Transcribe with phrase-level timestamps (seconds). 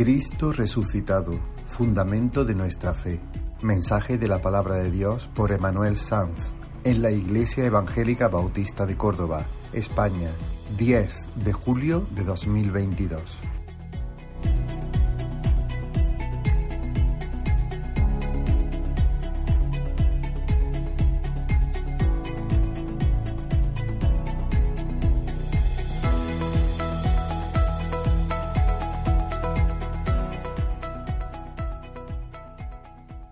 [0.00, 3.20] Cristo resucitado, fundamento de nuestra fe.
[3.60, 6.52] Mensaje de la palabra de Dios por Emanuel Sanz
[6.84, 9.44] en la Iglesia Evangélica Bautista de Córdoba,
[9.74, 10.30] España,
[10.78, 13.59] 10 de julio de 2022.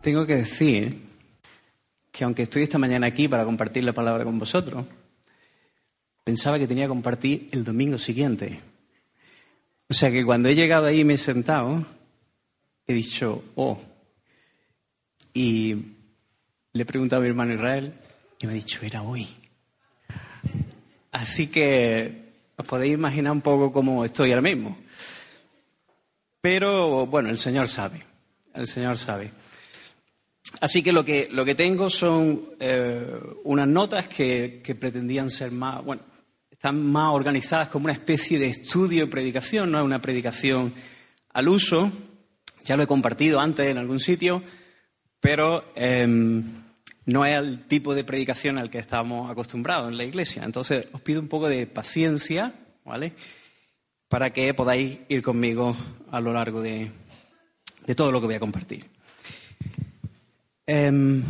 [0.08, 1.02] Tengo que decir
[2.10, 4.86] que aunque estoy esta mañana aquí para compartir la palabra con vosotros,
[6.24, 8.58] pensaba que tenía que compartir el domingo siguiente.
[9.86, 11.84] O sea que cuando he llegado ahí y me he sentado,
[12.86, 13.82] he dicho, oh.
[15.34, 15.74] Y
[16.72, 17.92] le he preguntado a mi hermano Israel
[18.40, 19.28] y me ha dicho, era hoy.
[21.12, 24.78] Así que os podéis imaginar un poco cómo estoy ahora mismo.
[26.40, 28.02] Pero bueno, el Señor sabe,
[28.54, 29.47] el Señor sabe.
[30.60, 33.06] Así que lo que, lo que tengo son eh,
[33.44, 36.02] unas notas que, que, pretendían ser más, bueno,
[36.50, 40.74] están más organizadas como una especie de estudio y predicación, no es una predicación
[41.32, 41.90] al uso.
[42.64, 44.42] Ya lo he compartido antes en algún sitio,
[45.20, 46.06] pero eh,
[47.08, 50.44] no es el tipo de predicación al que estamos acostumbrados en la iglesia.
[50.44, 52.52] Entonces os pido un poco de paciencia,
[52.84, 53.14] ¿vale?
[54.08, 55.74] Para que podáis ir conmigo
[56.10, 56.90] a lo largo de,
[57.86, 58.97] de todo lo que voy a compartir.
[60.70, 61.22] Eh,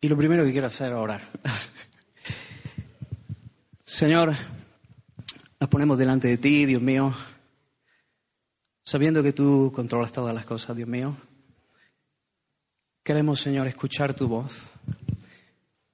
[0.00, 1.22] y lo primero que quiero hacer es orar.
[3.84, 4.34] Señor,
[5.60, 7.14] nos ponemos delante de ti, Dios mío,
[8.82, 11.16] sabiendo que tú controlas todas las cosas, Dios mío.
[13.04, 14.72] Queremos, Señor, escuchar tu voz.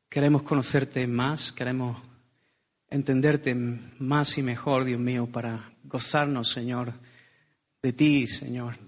[0.09, 2.01] Queremos conocerte más, queremos
[2.89, 6.95] entenderte más y mejor, Dios mío, para gozarnos, Señor,
[7.83, 8.79] de ti, Señor,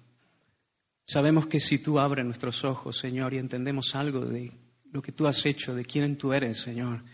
[1.06, 4.52] Sabemos que si tú abres nuestros ojos, Señor, y entendemos algo de
[4.90, 7.04] lo que tú has hecho, de quién tú eres, Señor,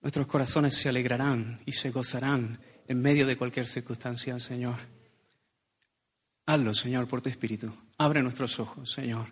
[0.00, 4.74] nuestros corazones se alegrarán y se gozarán en medio de cualquier circunstancia, Señor.
[6.46, 7.72] Hazlo, Señor, por tu Espíritu.
[7.96, 9.28] Abre nuestros ojos, Señor.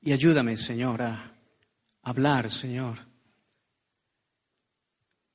[0.00, 1.34] Y ayúdame, Señor, a
[2.02, 2.98] hablar, Señor,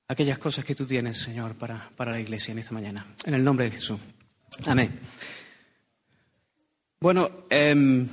[0.07, 3.05] aquellas cosas que tú tienes, Señor, para, para la iglesia en esta mañana.
[3.23, 3.99] En el nombre de Jesús.
[4.65, 4.99] Amén.
[7.01, 8.05] Bueno, eh,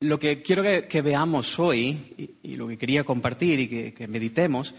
[0.00, 4.74] lo que quiero que, veamos hoy y, lo que quería compartir y que, meditemos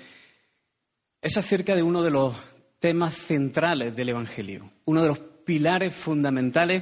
[1.21, 2.35] es acerca de uno de los
[2.79, 6.81] temas centrales del Evangelio, uno de los pilares fundamentales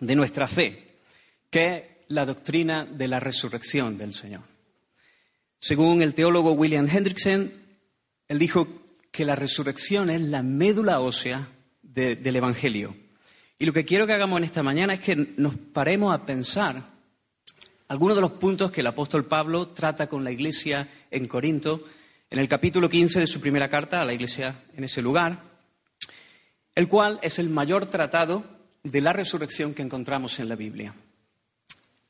[0.00, 1.00] de nuestra fe,
[1.50, 4.40] que es la doctrina de la resurrección del Señor.
[5.58, 7.52] Según el teólogo William Hendrickson,
[8.26, 8.66] él dijo
[9.10, 11.46] que la resurrección es la médula ósea
[11.82, 12.96] de, del Evangelio
[13.58, 16.82] y lo que quiero que hagamos en esta mañana es que nos paremos a pensar
[17.88, 21.82] algunos de los puntos que el apóstol Pablo trata con la iglesia en Corinto,
[22.30, 25.42] en el capítulo 15 de su primera carta a la iglesia en ese lugar,
[26.74, 28.44] el cual es el mayor tratado
[28.84, 30.94] de la resurrección que encontramos en la Biblia.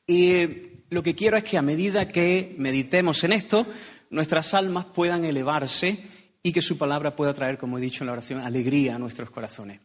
[0.05, 0.47] Y
[0.89, 3.65] lo que quiero es que a medida que meditemos en esto,
[4.09, 6.03] nuestras almas puedan elevarse
[6.43, 9.29] y que su palabra pueda traer, como he dicho en la oración, alegría a nuestros
[9.29, 9.79] corazones.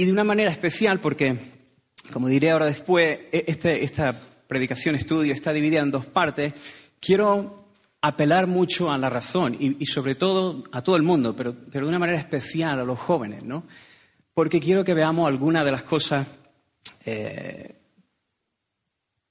[0.00, 1.36] Y de una manera especial, porque,
[2.10, 4.18] como diré ahora después, e-, este, esta
[4.48, 6.54] predicación estudio está dividida en dos partes,
[6.98, 7.66] quiero
[8.00, 11.84] apelar mucho a la razón y, y sobre todo a todo el mundo, pero, pero,
[11.84, 13.64] de una manera especial a los jóvenes, ¿no?
[14.32, 16.26] Porque quiero que veamos algunas de las cosas
[17.04, 17.74] eh,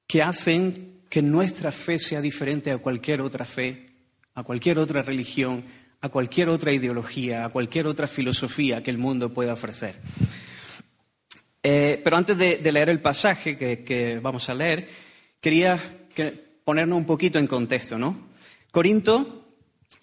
[0.06, 3.88] que hacen que nuestra fe sea diferente a cualquier otra fe,
[4.36, 5.63] a cualquier otra religión,
[6.01, 9.96] a cualquier otra ideología, a cualquier otra filosofía que el mundo pueda ofrecer.
[11.62, 14.88] Eh, pero antes de, leer el pasaje que, vamos a leer,
[15.42, 15.80] quería
[16.14, 16.31] que,
[16.64, 18.30] ponernos un poquito en contexto, ¿no?
[18.72, 19.47] Corinto,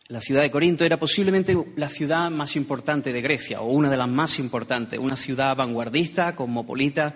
[0.09, 3.97] la ciudad de Corinto, era posiblemente la ciudad más importante de Grecia, o una de
[3.97, 7.15] las más importantes, una ciudad vanguardista, cosmopolita,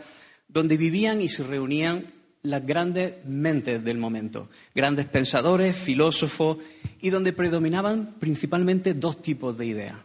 [0.48, 2.12] donde vivían y se reunían
[2.42, 6.58] las grandes mentes del momento, grandes pensadores, filósofos,
[7.02, 9.96] y donde predominaban principalmente dos tipos de ideas,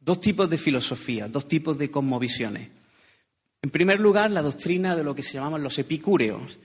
[0.00, 2.81] dos tipos de filosofía, dos tipos de cosmovisiones.
[3.62, 6.58] En primer lugar, la doctrina de lo que se llamaban los epicúreos,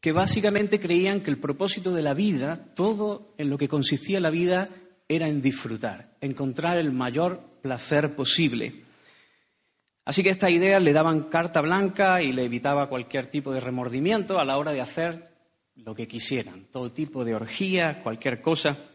[0.00, 4.30] que básicamente creían que el propósito de la vida, todo en lo que consistía la
[4.30, 4.70] vida,
[5.06, 8.84] era en disfrutar, encontrar el mayor placer posible.
[10.06, 14.40] Así que estas ideas le daban carta blanca y le evitaba cualquier tipo de remordimiento
[14.40, 15.30] a la hora de hacer
[15.74, 18.89] lo que quisieran, todo tipo de orgías, cualquier cosa.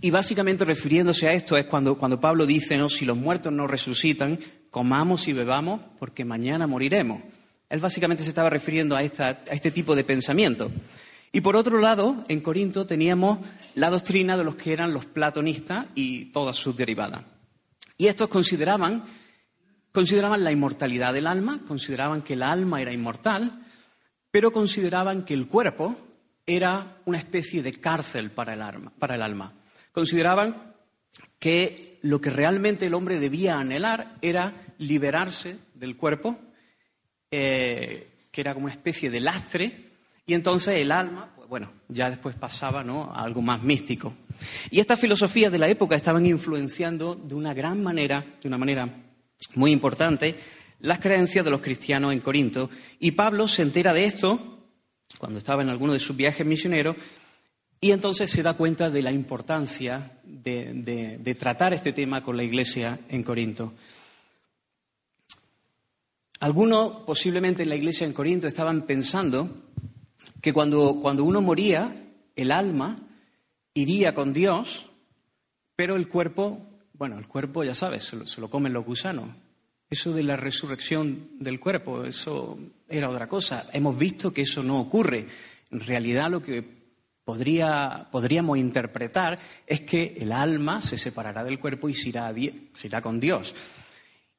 [0.00, 3.66] Y básicamente refiriéndose a esto es cuando, cuando Pablo dice, no, si los muertos no
[3.66, 4.38] resucitan,
[4.70, 7.22] comamos y bebamos porque mañana moriremos.
[7.68, 10.70] Él básicamente se estaba refiriendo a, esta, a este tipo de pensamiento.
[11.32, 13.40] Y por otro lado, en Corinto teníamos
[13.74, 17.24] la doctrina de los que eran los platonistas y todas sus derivadas.
[17.98, 19.04] Y estos consideraban,
[19.92, 23.66] consideraban la inmortalidad del alma, consideraban que el alma era inmortal,
[24.30, 25.96] pero consideraban que el cuerpo
[26.46, 29.52] era una especie de cárcel para el, alma, para el alma.
[29.98, 30.74] Consideraban
[31.40, 36.38] que lo que realmente el hombre debía anhelar era liberarse del cuerpo,
[37.32, 39.86] eh, que era como una especie de lastre,
[40.24, 43.12] y entonces el alma, pues bueno, ya después pasaba ¿no?
[43.12, 44.14] a algo más místico.
[44.70, 48.88] Y estas filosofías de la época estaban influenciando de una gran manera, de una manera
[49.56, 50.36] muy importante,
[50.78, 52.70] las creencias de los cristianos en Corinto.
[53.00, 54.60] Y Pablo se entera de esto
[55.18, 56.94] cuando estaba en alguno de sus viajes misioneros
[57.80, 62.42] y entonces se da cuenta de la importancia de, de tratar este tema con la
[62.42, 63.74] iglesia en Corinto.
[66.40, 69.64] Algunos, posiblemente en la iglesia en Corinto, estaban pensando
[70.40, 71.94] que cuando, cuando uno moría,
[72.36, 72.96] el alma
[73.74, 74.86] iría con Dios,
[75.74, 79.30] pero el cuerpo, bueno, el cuerpo ya sabes, se lo, comen los gusanos.
[79.90, 82.58] Eso de la resurrección del cuerpo, eso
[82.88, 83.68] era otra cosa.
[83.72, 85.26] Hemos visto que eso no ocurre.
[85.70, 86.77] En realidad lo que
[87.28, 93.20] podría, podríamos interpretar es que el alma se separará del cuerpo y se irá, con
[93.20, 93.54] Dios.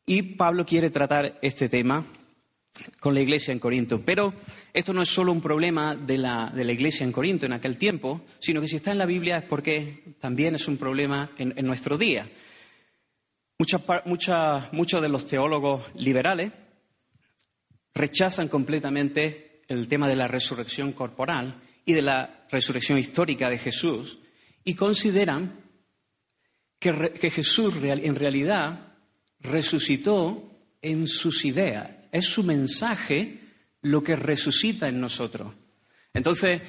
[0.07, 2.03] Y Pablo quiere tratar este tema
[2.99, 4.01] con la iglesia en Corinto.
[4.03, 4.33] Pero
[4.73, 8.59] esto no es solo un problema de la, iglesia en Corinto en aquel tiempo, sino
[8.59, 12.27] que si está en la Biblia es porque también es un problema en, nuestro día.
[14.05, 16.53] muchos de los teólogos liberales
[17.93, 24.19] rechazan completamente el tema de la resurrección corporal y de la resurrección histórica de Jesús
[24.63, 25.59] y consideran
[26.79, 28.93] que, Jesús en realidad
[29.39, 30.49] resucitó
[30.81, 33.39] en sus ideas, es su mensaje
[33.81, 35.53] lo que resucita en nosotros.
[36.13, 36.61] Entonces,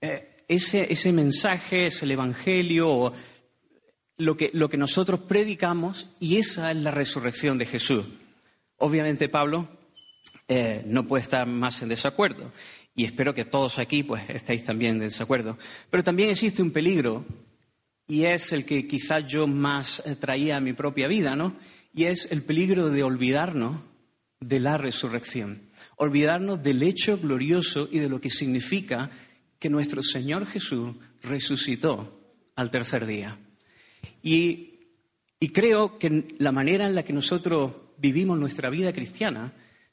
[0.00, 3.12] eh, ese, mensaje es el Evangelio,
[4.16, 8.04] lo que, lo que nosotros predicamos, y esa es la resurrección de Jesús.
[8.78, 9.68] Obviamente, Pablo
[10.48, 12.52] eh, no puede estar más en desacuerdo,
[12.96, 15.58] y espero que todos aquí pues, estéis también en desacuerdo.
[15.90, 17.24] Pero también existe un peligro,
[18.08, 21.56] y es el que quizás yo más eh, traía a mi propia vida, ¿no?
[21.92, 23.80] Y es el peligro de olvidarnos
[24.40, 25.62] de la resurrección,
[25.96, 29.10] olvidarnos del hecho glorioso y de lo que significa
[29.58, 32.20] que nuestro Señor Jesús resucitó
[32.54, 33.38] al tercer día.
[34.22, 34.72] Y,
[35.52, 39.52] creo que la manera en la que nosotros vivimos nuestra vida cristiana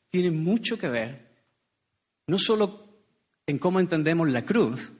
[0.10, 1.34] tiene mucho que ver
[2.28, 2.83] no solo
[3.48, 4.92] en cómo entendemos la cruz,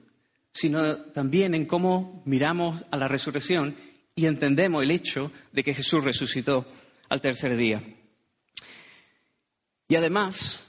[0.52, 3.76] sino también en cómo miramos a la resurrección
[4.14, 6.66] y entendemos el hecho de que Jesús resucitó
[7.08, 7.82] al tercer día.
[9.88, 10.64] Y además,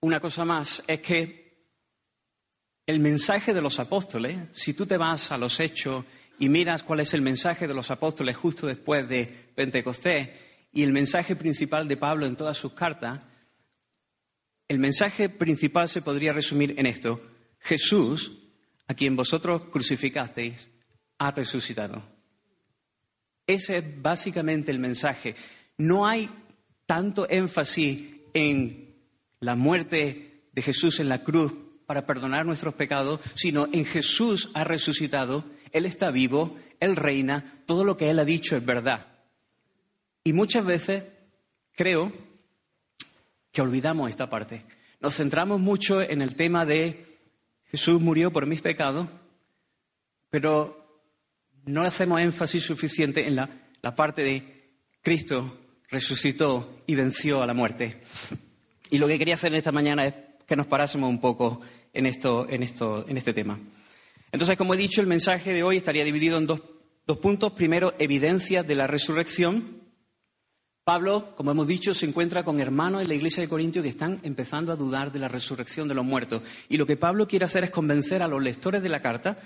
[0.00, 1.44] una cosa más es que
[2.86, 6.04] el mensaje de los apóstoles, si tú te vas a los hechos
[6.38, 9.24] y miras cuál es el mensaje de los apóstoles justo después de
[9.54, 10.28] Pentecostés
[10.72, 13.24] y el mensaje principal de Pablo en todas sus cartas,
[14.74, 17.22] el mensaje principal se podría resumir en esto.
[17.60, 18.32] Jesús,
[18.88, 20.68] a quien vosotros crucificasteis,
[21.18, 22.02] ha resucitado.
[23.46, 25.36] Ese es básicamente el mensaje.
[25.78, 26.28] No hay
[26.86, 28.02] tanto énfasis
[28.34, 28.96] en
[29.38, 31.54] la muerte de Jesús en la cruz
[31.86, 37.84] para perdonar nuestros pecados, sino en Jesús ha resucitado, Él está vivo, Él reina, todo
[37.84, 39.06] lo que Él ha dicho es verdad.
[40.24, 41.06] Y muchas veces
[41.76, 42.12] creo
[43.54, 44.64] que olvidamos esta parte.
[45.00, 47.18] Nos centramos mucho en el tema de
[47.70, 49.08] Jesús murió por mis pecados,
[50.28, 51.02] pero
[51.64, 53.48] no hacemos énfasis suficiente en la,
[53.80, 55.56] la parte de Cristo
[55.88, 58.02] resucitó y venció a la muerte.
[58.90, 60.14] Y lo que quería hacer en esta mañana es
[60.46, 61.60] que nos parásemos un poco
[61.92, 63.58] en, esto, en, esto, en este tema.
[64.32, 66.60] Entonces, como he dicho, el mensaje de hoy estaría dividido en dos,
[67.06, 67.52] dos puntos.
[67.52, 69.83] Primero, evidencias de la resurrección.
[70.84, 74.20] Pablo, como hemos dicho, se encuentra con hermanos en la iglesia de Corintio que están
[74.22, 76.42] empezando a dudar de la resurrección de los muertos.
[76.68, 79.38] Y lo que Pablo quiere hacer es convencer a los lectores de la carta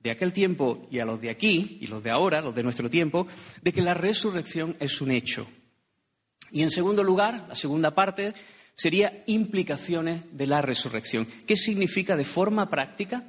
[0.00, 2.90] de aquel tiempo y a los de aquí y los de ahora, los de nuestro
[2.90, 3.26] tiempo,
[3.62, 5.46] de que la resurrección es un hecho,
[6.50, 8.34] y en segundo lugar, la segunda parte
[8.74, 11.26] sería implicaciones de la resurrección.
[11.46, 13.24] ¿Qué significa de forma práctica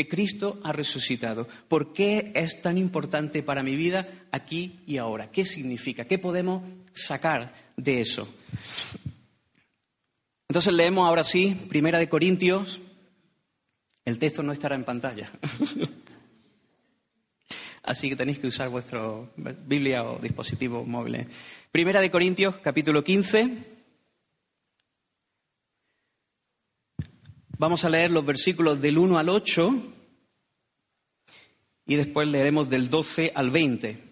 [0.00, 1.46] que Cristo ha resucitado?
[1.68, 5.30] ¿Por qué es tan importante para mi vida aquí y ahora?
[5.30, 6.06] ¿Qué significa?
[6.06, 8.26] ¿Qué podemos sacar de eso?
[10.48, 12.80] Entonces leemos ahora sí, Primera de Corintios.
[14.06, 15.30] El texto no estará en pantalla.
[17.82, 21.26] así que tenéis que usar vuestro Biblia o dispositivo móvil.
[21.70, 23.79] Primera de Corintios, capítulo 15.
[27.60, 29.70] Vamos a leer los versículos del 1 al 8
[31.84, 34.02] y después leeremos del 12 al 20.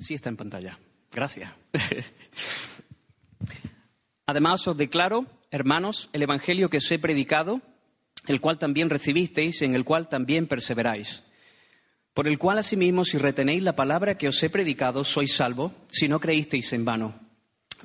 [0.00, 0.76] Sí está en pantalla.
[1.12, 1.52] Gracias.
[4.26, 7.62] Además os declaro, hermanos, el Evangelio que os he predicado,
[8.28, 11.24] el cual también recibisteis, en el cual también perseveráis.
[12.14, 16.06] Por el cual asimismo, si retenéis la palabra que os he predicado, sois salvo, si
[16.06, 17.18] no creísteis en vano.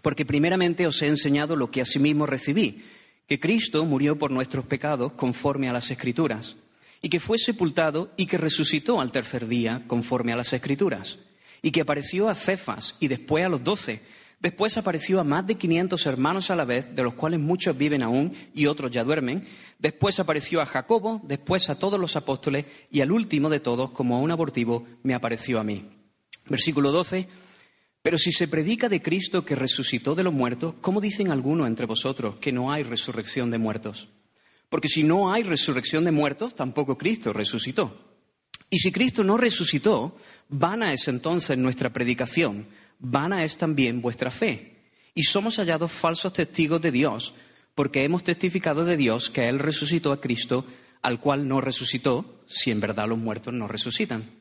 [0.01, 2.83] Porque primeramente os he enseñado lo que asimismo recibí,
[3.27, 6.57] que Cristo murió por nuestros pecados conforme a las Escrituras,
[7.01, 11.17] y que fue sepultado y que resucitó al tercer día conforme a las Escrituras
[11.63, 14.01] y que apareció a Cefas y después a los doce.
[14.43, 18.03] Después apareció a más de 500 hermanos a la vez, de los cuales muchos viven
[18.03, 19.47] aún y otros ya duermen.
[19.79, 24.17] Después apareció a Jacobo, después a todos los apóstoles y al último de todos, como
[24.17, 25.89] a un abortivo, me apareció a mí.
[26.47, 27.25] Versículo 12.
[28.01, 31.85] Pero si se predica de Cristo que resucitó de los muertos, ¿cómo dicen algunos entre
[31.85, 34.09] vosotros que no hay resurrección de muertos?
[34.67, 37.97] Porque si no hay resurrección de muertos, tampoco Cristo resucitó.
[38.69, 40.17] Y si Cristo no resucitó,
[40.49, 42.67] Vana es entonces nuestra predicación,
[43.03, 44.89] vana es también vuestra fe.
[45.13, 47.35] Y somos hallados falsos testigos de Dios,
[47.75, 50.65] porque hemos testificado de Dios que Él resucitó a Cristo,
[51.03, 54.31] al cual no resucitó, si en verdad los muertos no resucitan.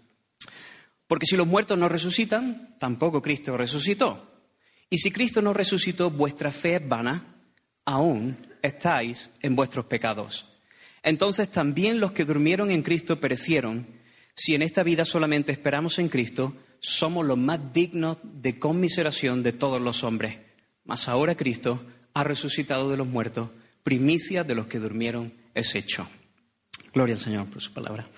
[1.07, 4.31] Porque si los muertos no resucitan, tampoco Cristo resucitó.
[4.89, 7.37] Y si Cristo no resucitó, vuestra fe es vana,
[7.85, 10.47] aún estáis en vuestros pecados.
[11.03, 13.87] Entonces también los que durmieron en Cristo perecieron.
[14.35, 19.53] Si en esta vida solamente esperamos en Cristo, somos los más dignos de conmiseración de
[19.53, 20.37] todos los hombres.
[20.85, 21.81] Mas ahora Cristo
[22.13, 23.49] ha resucitado de los muertos,
[23.85, 26.09] primicia de los que durmieron es hecho.
[26.93, 28.09] Gloria al Señor por su palabra.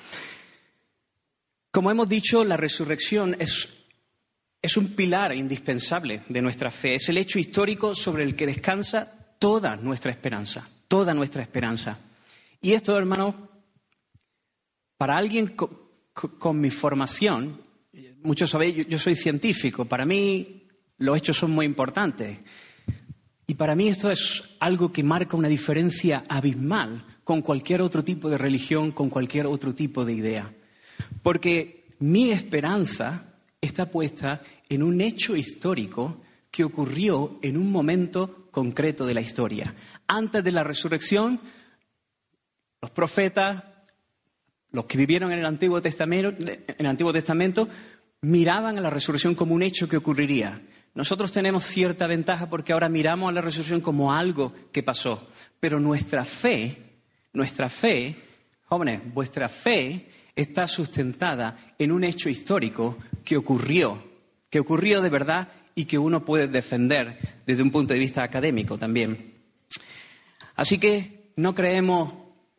[1.70, 3.68] Como hemos dicho, la resurrección es,
[4.62, 6.94] es un pilar indispensable de nuestra fe.
[6.94, 12.00] Es el hecho histórico sobre el que descansa toda nuestra esperanza, toda nuestra esperanza.
[12.62, 13.34] Y esto, hermanos,
[14.96, 15.54] para alguien
[16.14, 17.60] con mi formación,
[18.24, 20.66] muchos sabéis, yo, soy científico, para mí
[20.98, 22.38] los hechos son muy importantes.
[23.46, 28.30] Y para mí esto es algo que marca una diferencia abismal con cualquier otro tipo
[28.30, 30.52] de religión, con cualquier otro tipo de idea.
[31.22, 39.04] Porque mi esperanza está puesta en un hecho histórico que ocurrió en un momento concreto
[39.04, 39.74] de la historia.
[40.06, 41.40] Antes de la resurrección,
[42.80, 43.64] los profetas,
[44.70, 47.68] los que vivieron en el Antiguo Testamento, en el Antiguo Testamento
[48.24, 50.60] miraban a la resurrección como un hecho que ocurriría.
[50.94, 55.28] Nosotros tenemos cierta ventaja porque ahora miramos a la resurrección como algo que pasó.
[55.60, 56.76] Pero nuestra fe,
[57.32, 58.14] nuestra fe,
[58.66, 64.02] jóvenes, vuestra fe está sustentada en un hecho histórico que ocurrió,
[64.50, 68.78] que ocurrió de verdad y que uno puede defender desde un punto de vista académico
[68.78, 69.34] también.
[70.54, 72.12] Así que no creemos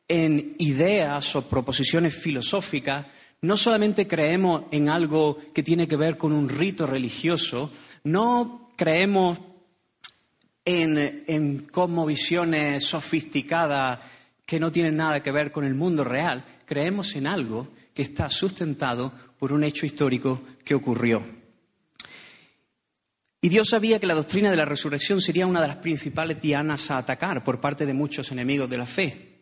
[0.08, 3.06] en ideas o proposiciones filosóficas,
[3.42, 7.72] no solamente creemos en algo que tiene que ver con un rito religioso,
[8.04, 9.40] no creemos
[10.64, 11.68] en, en
[12.08, 14.00] visiones sofisticadas
[14.46, 18.30] que no tienen nada que ver con el mundo real, creemos en algo que está
[18.30, 21.24] sustentado por un hecho histórico que ocurrió.
[23.42, 26.90] Y Dios sabía que la doctrina de la resurrección sería una de las principales dianas
[26.90, 29.38] a atacar por parte de muchos enemigos de la fe.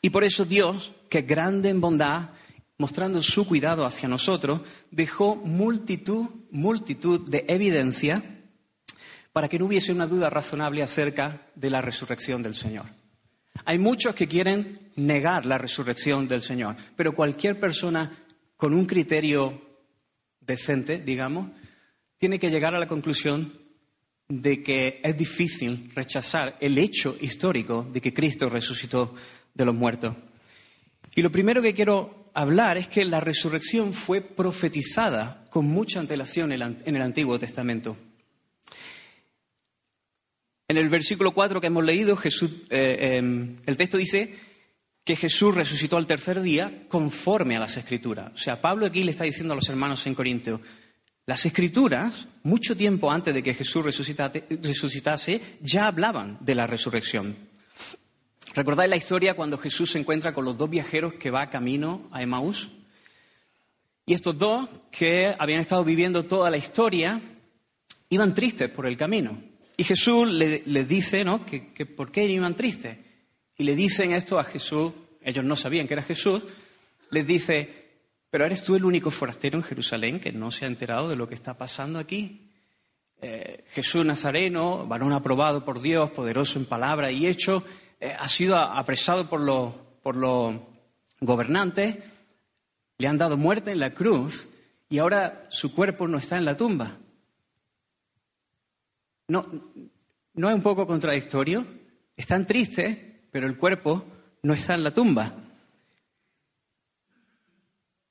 [0.00, 2.30] Y por eso Dios, que es grande en bondad,
[2.80, 8.22] mostrando su cuidado hacia nosotros, dejó multitud, multitud de evidencia
[9.32, 12.86] para que no hubiese una duda razonable acerca de la resurrección del Señor.
[13.66, 18.24] Hay muchos que quieren negar la resurrección del Señor, pero cualquier persona
[18.56, 19.60] con un criterio
[20.40, 21.50] decente, digamos,
[22.16, 23.52] tiene que llegar a la conclusión
[24.26, 29.14] de que es difícil rechazar el hecho histórico de que Cristo resucitó
[29.52, 30.16] de los muertos.
[31.14, 36.52] Y lo primero que quiero hablar es que la resurrección fue profetizada con mucha antelación
[36.52, 37.96] en el Antiguo Testamento.
[40.70, 44.36] En el versículo 4 que hemos leído, Jesús, eh, em, el texto dice
[45.02, 48.30] que Jesús resucitó al tercer día conforme a las Escrituras.
[48.32, 50.60] O sea, Pablo aquí le está diciendo a los hermanos en Corinto,
[51.26, 57.49] las Escrituras, mucho tiempo antes de que Jesús resucitase, ya hablaban de la resurrección.
[58.54, 62.22] ¿Recordáis la historia cuando Jesús se encuentra con los dos viajeros que va camino a
[62.22, 62.70] Emaús?
[64.06, 67.20] Y estos dos, que habían estado viviendo toda la historia,
[68.08, 69.40] iban tristes por el camino.
[69.76, 71.46] Y Jesús les dice, ¿no?
[71.46, 72.98] Que, por qué iban tristes.
[73.56, 74.92] Y le dicen esto a Jesús,
[75.22, 76.42] ellos no sabían que era Jesús,
[77.10, 77.88] les dice,
[78.30, 81.28] pero ¿eres tú el único forastero en Jerusalén que no se ha enterado de lo
[81.28, 82.50] que está pasando aquí?
[83.22, 87.62] Eh, Jesús Nazareno, varón aprobado por Dios, poderoso en palabra y hecho,
[88.00, 90.16] eh, ha sido apresado por los, por
[91.20, 91.96] gobernantes,
[92.98, 94.48] le han dado muerte en la cruz
[94.88, 96.98] y ahora su cuerpo no está en la tumba.
[99.28, 99.46] ¿No,
[100.34, 101.66] ¿No es un poco contradictorio?
[102.16, 102.96] Están tristes,
[103.30, 104.04] pero el cuerpo
[104.42, 105.34] no está en la tumba.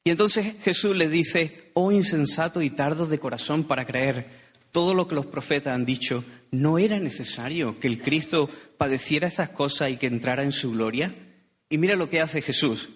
[0.03, 4.27] Y entonces Jesús le dice, oh insensato y tardo de corazón para creer
[4.71, 9.49] todo lo que los profetas han dicho, ¿no era necesario que el Cristo padeciera esas
[9.49, 11.15] cosas y que entrara en su gloria?
[11.69, 12.89] Y mira lo que hace Jesús.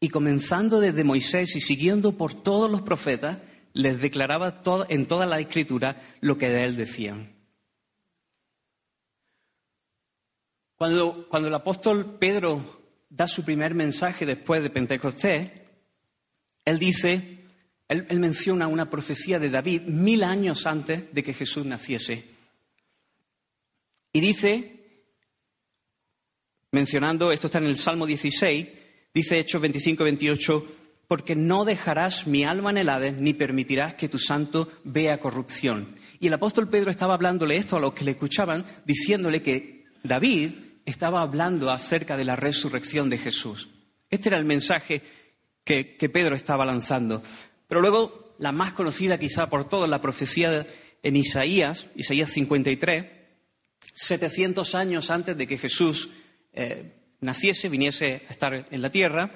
[0.00, 3.38] Y comenzando desde Moisés y siguiendo por todos los profetas,
[3.72, 7.32] les declaraba en toda la escritura lo que de él decían.
[10.76, 12.62] Cuando, cuando el apóstol Pedro
[13.10, 15.50] da su primer mensaje después de Pentecostés,
[16.64, 17.38] él dice,
[17.88, 22.37] él, menciona una profecía de David mil años antes de que Jesús naciese.
[24.12, 25.04] Y dice,
[26.72, 28.68] mencionando, esto está en el Salmo 16,
[29.14, 30.66] dice Hechos 25, 28,
[31.08, 35.96] porque no dejarás mi alma en el ni permitirás que tu santo vea corrupción.
[36.20, 40.52] Y el apóstol Pedro estaba hablándole esto a los que le escuchaban, diciéndole que David
[40.84, 43.68] estaba hablando acerca de la resurrección de Jesús.
[44.10, 45.02] Este era el mensaje
[45.64, 47.22] que, Pedro estaba lanzando.
[47.66, 50.66] Pero luego, la más conocida quizá por todos, la profecía
[51.02, 53.04] en Isaías, Isaías 53,
[53.98, 56.08] 700 años antes de que Jesús
[56.52, 59.32] eh, naciese, viniese a estar en la tierra,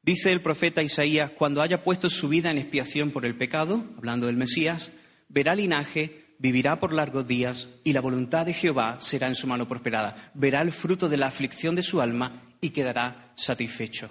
[0.00, 4.26] dice el profeta Isaías, cuando haya puesto su vida en expiación por el pecado, hablando
[4.26, 4.92] del Mesías,
[5.28, 9.68] verá linaje, vivirá por largos días y la voluntad de Jehová será en su mano
[9.68, 10.32] prosperada.
[10.32, 14.08] Verá el fruto de la aflicción de su alma y quedará satisfecho.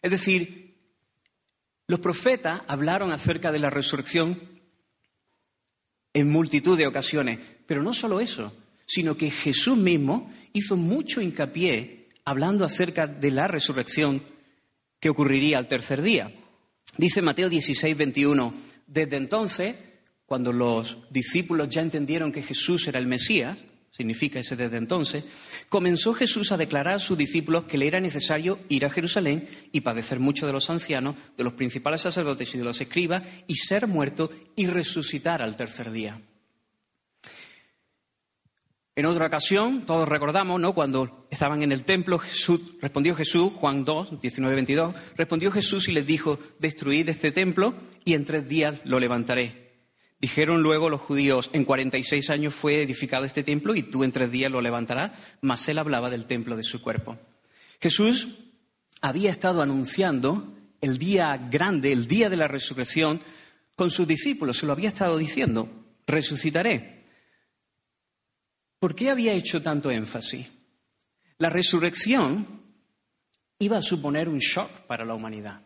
[0.00, 0.76] Es decir,
[1.88, 4.40] los profetas hablaron acerca de la resurrección
[6.14, 8.52] en multitud de ocasiones, pero no solo eso,
[8.86, 14.22] sino que Jesús mismo hizo mucho hincapié hablando acerca de la resurrección
[15.00, 16.32] que ocurriría al tercer día.
[16.96, 18.54] Dice Mateo 16, 21,
[18.86, 19.76] desde entonces,
[20.24, 23.58] cuando los discípulos ya entendieron que Jesús era el Mesías,
[23.96, 25.24] significa ese desde entonces,
[25.68, 29.80] comenzó Jesús a declarar a sus discípulos que le era necesario ir a Jerusalén y
[29.80, 33.86] padecer mucho de los ancianos, de los principales sacerdotes y de los escribas, y ser
[33.86, 36.20] muerto y resucitar al tercer día.
[38.98, 40.74] En otra ocasión, todos recordamos, ¿no?
[40.74, 45.92] Cuando estaban en el templo, Jesús, respondió Jesús, Juan 2, 19, 22, respondió Jesús y
[45.92, 47.74] les dijo, destruid este templo
[48.06, 49.66] y en tres días lo levantaré.
[50.18, 54.30] Dijeron luego los judíos, en 46 años fue edificado este templo y tú en tres
[54.30, 57.18] días lo levantarás, mas él hablaba del templo de su cuerpo.
[57.82, 58.28] Jesús
[59.02, 63.20] había estado anunciando el día grande, el día de la resurrección,
[63.74, 65.68] con sus discípulos, se lo había estado diciendo,
[66.06, 66.95] resucitaré.
[68.86, 70.46] ¿Por qué había hecho tanto énfasis?
[71.38, 72.46] La resurrección
[73.58, 75.60] iba a suponer un shock para la humanidad.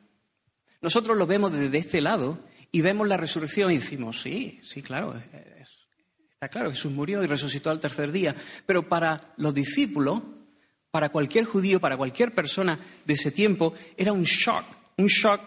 [0.81, 2.39] Nosotros lo vemos desde este lado
[2.73, 5.23] y vemos la resurrección y decimos, sí, sí, claro,
[6.33, 8.35] está claro, Jesús murió y resucitó al tercer día.
[8.65, 10.23] Pero para los discípulos,
[10.91, 14.65] para cualquier judío, para cualquier persona de ese tiempo, era un shock,
[14.97, 15.43] un shock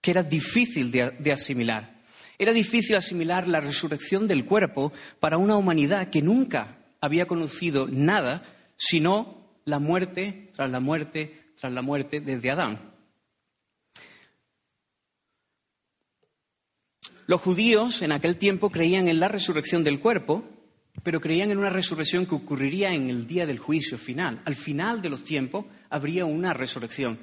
[0.00, 1.97] que era difícil de, de asimilar.
[2.38, 8.44] Era difícil asimilar la resurrección del cuerpo para una humanidad que nunca había conocido nada
[8.76, 12.92] sino la muerte tras la muerte tras la muerte desde Adán.
[17.26, 20.44] Los judíos en aquel tiempo creían en la resurrección del cuerpo,
[21.02, 24.40] pero creían en una resurrección que ocurriría en el día del juicio final.
[24.46, 27.18] Al final de los tiempos habría una resurrección.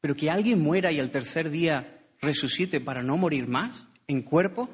[0.00, 4.68] Pero que alguien muera y al tercer día resucite para no morir más en cuerpo,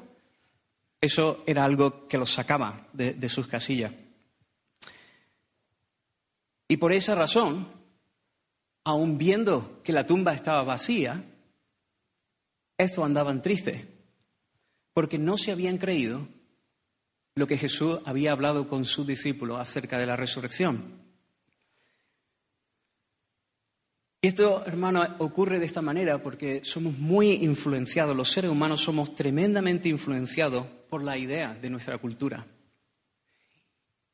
[1.01, 3.93] eso era algo que los sacaba de, sus casillas.
[6.67, 7.67] Y por esa razón,
[8.83, 11.23] aun viendo que la tumba estaba vacía,
[12.77, 13.85] estos andaban tristes
[14.93, 16.27] porque no se habían creído
[17.35, 21.01] lo que Jesús había hablado con sus discípulos acerca de la resurrección.
[24.11, 29.13] Y esto, hermano, ocurre de esta manera porque somos muy influenciados, los seres humanos somos
[29.15, 32.45] tremendamente influenciados por la idea de nuestra cultura.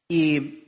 [0.07, 0.63] Y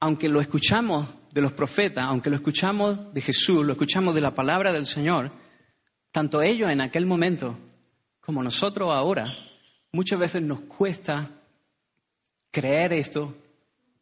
[0.00, 4.34] aunque lo escuchamos de los profetas, aunque lo escuchamos de Jesús, lo escuchamos de la
[4.34, 5.30] palabra del Señor,
[6.10, 7.56] tanto ellos en aquel momento
[8.20, 9.24] como nosotros ahora,
[9.92, 11.30] muchas veces nos cuesta
[12.50, 13.36] creer esto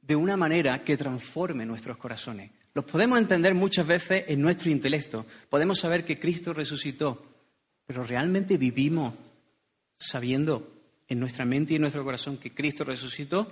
[0.00, 2.61] de una manera que transforme nuestros corazones.
[2.74, 5.26] Los podemos entender muchas veces en nuestro intelecto.
[5.50, 7.22] Podemos saber que Cristo resucitó,
[7.86, 9.14] pero realmente vivimos
[9.94, 10.72] sabiendo
[11.06, 13.50] en nuestra mente y en nuestro corazón que Cristo resucitó.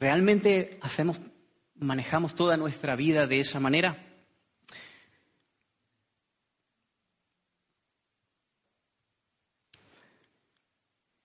[0.00, 1.20] ¿Realmente hacemos,
[1.76, 4.04] manejamos toda nuestra vida de esa manera?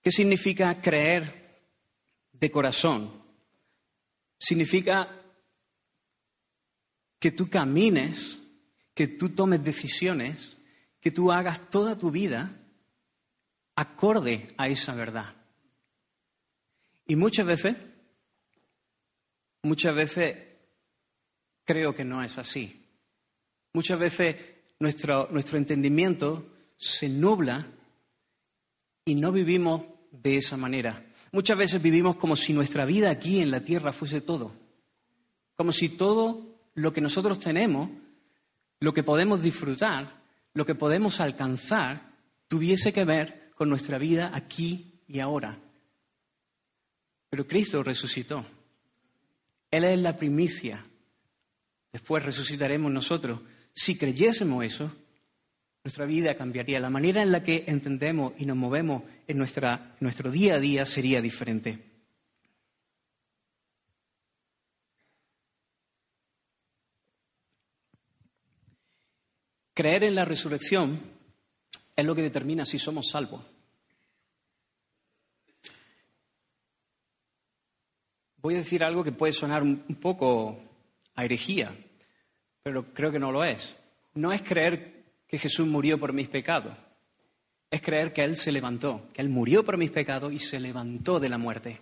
[0.02, 1.58] ¿Qué significa creer
[2.32, 3.20] de corazón?
[4.38, 5.19] Significa
[7.20, 8.42] que tú camines,
[8.94, 10.56] que tú tomes decisiones,
[11.00, 12.56] que tú hagas toda tu vida
[13.76, 15.34] acorde a esa verdad.
[17.06, 17.76] Y muchas veces,
[19.62, 20.36] muchas veces
[21.64, 22.84] creo que no es así.
[23.72, 24.36] Muchas veces
[24.78, 27.66] nuestro, nuestro entendimiento se nubla
[29.04, 31.06] y no vivimos de esa manera.
[31.32, 34.52] Muchas veces vivimos como si nuestra vida aquí en la tierra fuese todo.
[35.56, 37.90] Como si todo lo que nosotros tenemos,
[38.80, 40.22] lo que podemos disfrutar,
[40.54, 42.12] lo que podemos alcanzar,
[42.48, 45.58] tuviese que ver con nuestra vida aquí y ahora.
[47.28, 48.44] Pero Cristo resucitó.
[49.70, 50.84] Él es la primicia.
[51.92, 53.40] Después resucitaremos nosotros.
[53.72, 54.90] Si creyésemos eso,
[55.84, 56.80] nuestra vida cambiaría.
[56.80, 60.84] La manera en la que entendemos y nos movemos en nuestra, nuestro día a día
[60.84, 61.89] sería diferente.
[69.80, 71.00] Creer en la resurrección
[71.96, 73.42] es lo que determina si somos salvos.
[78.36, 80.60] Voy a decir algo que puede sonar un poco
[81.14, 81.74] a herejía,
[82.62, 83.74] pero creo que no lo es.
[84.12, 86.76] No es creer que Jesús murió por mis pecados,
[87.70, 91.18] es creer que Él se levantó, que Él murió por mis pecados y se levantó
[91.18, 91.80] de la muerte,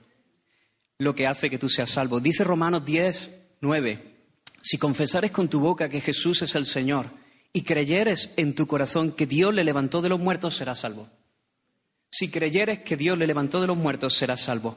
[0.98, 2.20] lo que hace que tú seas salvo.
[2.20, 4.14] Dice Romanos 10, 9,
[4.62, 9.12] si confesares con tu boca que Jesús es el Señor, y creyeres en tu corazón
[9.12, 11.08] que Dios le levantó de los muertos, serás salvo.
[12.10, 14.76] Si creyeres que Dios le levantó de los muertos, serás salvo.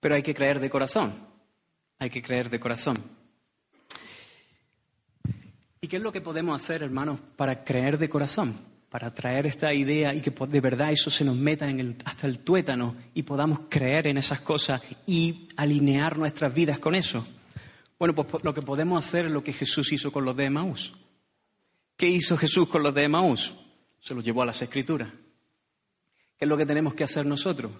[0.00, 1.14] Pero hay que creer de corazón.
[1.98, 3.02] Hay que creer de corazón.
[5.80, 8.54] ¿Y qué es lo que podemos hacer, hermanos, para creer de corazón?
[8.88, 12.26] Para traer esta idea y que de verdad eso se nos meta en el, hasta
[12.26, 17.24] el tuétano y podamos creer en esas cosas y alinear nuestras vidas con eso.
[17.98, 20.94] Bueno, pues lo que podemos hacer es lo que Jesús hizo con los de Emaús.
[21.96, 23.54] ¿Qué hizo Jesús con los de Emaús?
[24.00, 25.10] Se los llevó a las Escrituras.
[26.36, 27.72] ¿Qué es lo que tenemos que hacer nosotros?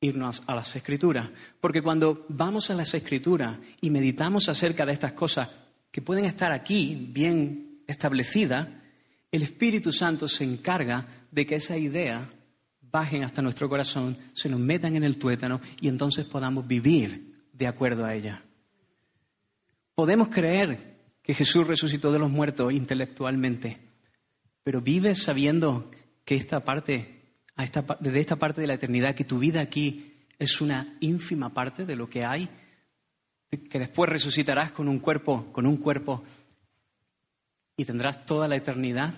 [0.00, 1.30] Irnos a las Escrituras.
[1.60, 5.48] Porque cuando vamos a las Escrituras y meditamos acerca de estas cosas
[5.92, 8.66] que pueden estar aquí bien establecidas,
[9.30, 12.28] el Espíritu Santo se encarga de que esa idea
[12.80, 17.66] bajen hasta nuestro corazón, se nos metan en el tuétano y entonces podamos vivir de
[17.68, 18.42] acuerdo a ella.
[19.98, 20.78] Podemos creer
[21.24, 23.78] que Jesús resucitó de los muertos intelectualmente,
[24.62, 25.90] pero vives sabiendo
[26.24, 27.34] que esta parte,
[27.98, 31.96] desde esta parte de la eternidad, que tu vida aquí es una ínfima parte de
[31.96, 32.48] lo que hay,
[33.50, 36.22] que después resucitarás con un cuerpo, con un cuerpo
[37.76, 39.14] y tendrás toda la eternidad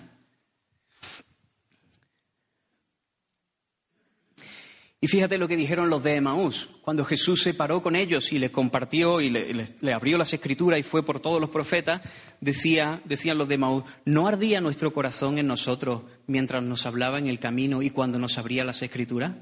[5.03, 8.37] Y fíjate lo que dijeron los de Emaús, cuando Jesús se paró con ellos y
[8.37, 12.01] les compartió y le, abrió las escrituras y fue por todos los profetas,
[12.39, 17.25] decía, decían los de Emaús, ¿no ardía nuestro corazón en nosotros mientras nos hablaba en
[17.25, 19.33] el camino y cuando nos abría las escrituras?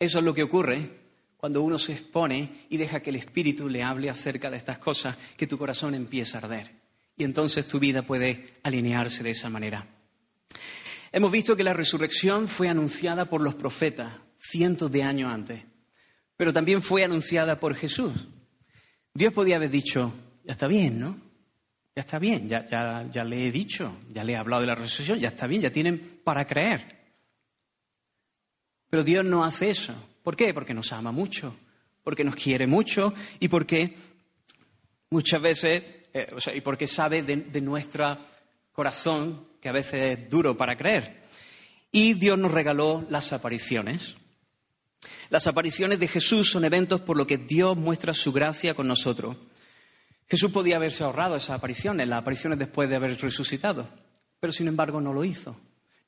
[0.00, 0.90] Eso es lo que ocurre
[1.36, 5.16] cuando uno se expone y deja que el Espíritu le hable acerca de estas cosas,
[5.36, 6.72] que tu corazón empieza a arder.
[7.16, 9.86] Y entonces tu vida puede alinearse de esa manera.
[11.12, 15.62] Hemos visto que la resurrección fue anunciada por los profetas cientos de años antes,
[16.36, 18.12] pero también fue anunciada por Jesús.
[19.12, 20.12] Dios podía haber dicho,
[20.44, 21.18] ya está bien, ¿no?
[21.96, 22.64] Ya está bien, ya,
[23.10, 25.72] ya, le he dicho, ya le he hablado de la resurrección, ya está bien, ya
[25.72, 27.00] tienen para creer.
[28.88, 29.92] Pero Dios no hace eso.
[30.22, 30.54] ¿Por qué?
[30.54, 31.56] Porque nos ama mucho,
[32.04, 33.96] porque nos quiere mucho y porque
[35.10, 35.82] muchas veces,
[36.14, 38.16] eh, o sea, y porque sabe de, de nuestro
[38.72, 41.24] corazón que a veces es duro para creer.
[41.92, 44.16] Y Dios nos regaló las apariciones.
[45.28, 49.36] Las apariciones de Jesús son eventos por los que Dios muestra su gracia con nosotros.
[50.28, 53.88] Jesús podía haberse ahorrado esas apariciones, las apariciones después de haber resucitado,
[54.38, 55.56] pero sin embargo no lo hizo.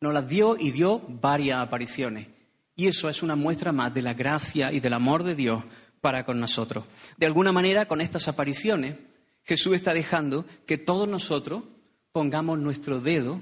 [0.01, 2.29] Nos las dio y dio varias apariciones.
[2.75, 5.65] Y eso es una muestra más de la gracia y del amor de Dios
[6.01, 6.85] para con nosotros.
[7.17, 8.97] De alguna manera, con estas apariciones,
[9.45, 11.65] Jesús está dejando que todos nosotros
[12.13, 13.41] pongamos nuestro dedo,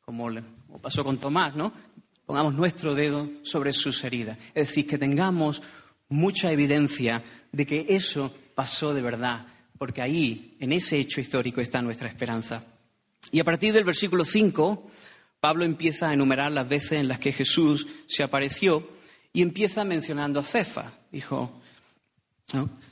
[0.00, 0.28] como,
[0.80, 1.72] pasó con Tomás, ¿no?
[2.24, 4.38] Pongamos nuestro dedo sobre sus heridas.
[4.54, 5.62] Es decir, que tengamos
[6.08, 9.46] mucha evidencia de que eso pasó de verdad,
[9.78, 12.64] porque ahí, en ese hecho histórico, está nuestra esperanza.
[13.30, 14.90] Y a partir del versículo 5,
[15.40, 18.88] Pablo empieza a enumerar las veces en las que Jesús se apareció
[19.32, 20.92] y empieza mencionando a Cefa.
[21.12, 21.60] Dijo,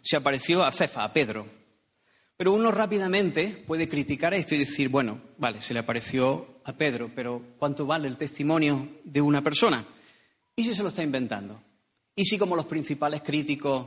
[0.02, 1.46] se apareció a Cefa, a Pedro.
[2.44, 7.10] Pero uno rápidamente puede criticar esto y decir, bueno, vale, se le apareció a Pedro,
[7.14, 9.82] pero ¿cuánto vale el testimonio de una persona?
[10.54, 11.58] ¿Y si se lo está inventando?
[12.14, 13.86] ¿Y si como los principales críticos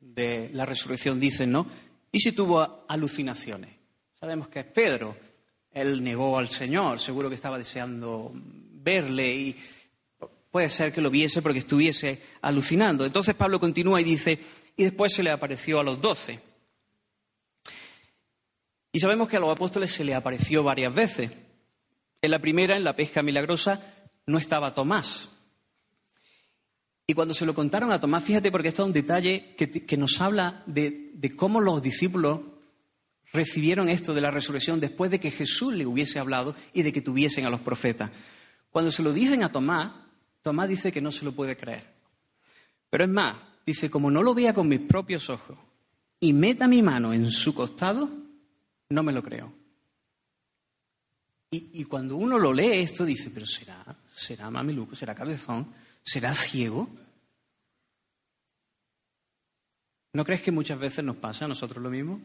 [0.00, 1.66] de la resurrección dicen, ¿no?
[2.10, 3.76] ¿Y si tuvo alucinaciones?
[4.14, 5.14] Sabemos que es Pedro.
[5.70, 9.56] Él negó al Señor, seguro que estaba deseando verle y
[10.50, 13.04] puede ser que lo viese porque estuviese alucinando.
[13.04, 14.38] Entonces Pablo continúa y dice,
[14.78, 16.47] y después se le apareció a los doce.
[18.92, 21.30] Y sabemos que a los apóstoles se le apareció varias veces.
[22.20, 23.80] En la primera, en la pesca milagrosa,
[24.26, 25.28] no estaba Tomás.
[27.06, 30.20] Y cuando se lo contaron a Tomás, fíjate porque esto es un detalle que, nos
[30.20, 32.40] habla de, de, cómo los discípulos
[33.32, 37.00] recibieron esto de la resurrección después de que Jesús le hubiese hablado y de que
[37.00, 38.10] tuviesen a los profetas.
[38.70, 39.90] Cuando se lo dicen a Tomás,
[40.42, 41.84] Tomás dice que no se lo puede creer.
[42.90, 45.56] Pero es más, dice, como no lo vea con mis propios ojos
[46.20, 48.10] y meta mi mano en su costado,
[48.90, 49.52] no me lo creo.
[51.50, 55.72] Y, cuando uno lo lee esto, dice, pero será, será mamiluco, será cabezón,
[56.04, 56.90] será ciego.
[60.12, 62.20] ¿No crees que muchas veces nos pasa a nosotros lo mismo?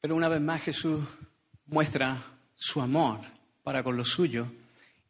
[0.00, 1.04] Pero una vez más Jesús
[1.66, 2.22] muestra
[2.54, 3.20] su amor
[3.62, 4.46] para con lo suyo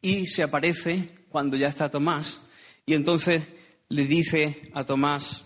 [0.01, 2.41] y se aparece cuando ya está Tomás
[2.85, 3.43] y entonces
[3.89, 5.43] le dice a Tomás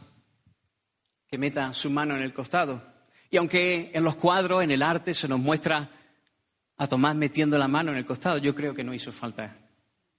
[1.27, 2.81] que meta su mano en el costado.
[3.29, 5.89] Y aunque en los cuadros, en el arte, se nos muestra
[6.77, 9.55] a Tomás metiendo la mano en el costado, yo creo que no hizo falta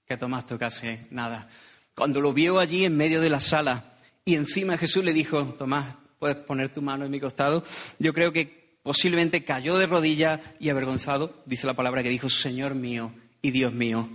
[0.05, 1.49] que Tomás tocase nada.
[1.95, 3.83] Cuando lo vio allí en medio de la sala
[4.23, 7.63] y encima Jesús le dijo, Tomás, puedes poner tu mano en mi costado,
[7.99, 12.75] yo creo que posiblemente cayó de rodillas y avergonzado, dice la palabra que dijo, Señor
[12.75, 14.09] mío y Dios mío.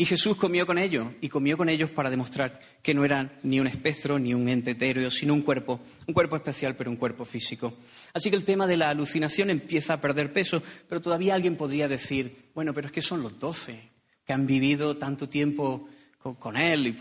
[0.00, 3.58] Y Jesús comió con ellos, y comió con ellos para demostrar que no eran ni
[3.58, 7.24] un espectro, ni un ente etéreo, sino un cuerpo, un cuerpo especial, pero un cuerpo
[7.24, 7.74] físico.
[8.14, 11.88] Así que el tema de la alucinación empieza a perder peso, pero todavía alguien podría
[11.88, 13.90] decir, bueno, pero es que son los doce
[14.24, 15.88] que han vivido tanto tiempo
[16.38, 16.96] con, él, y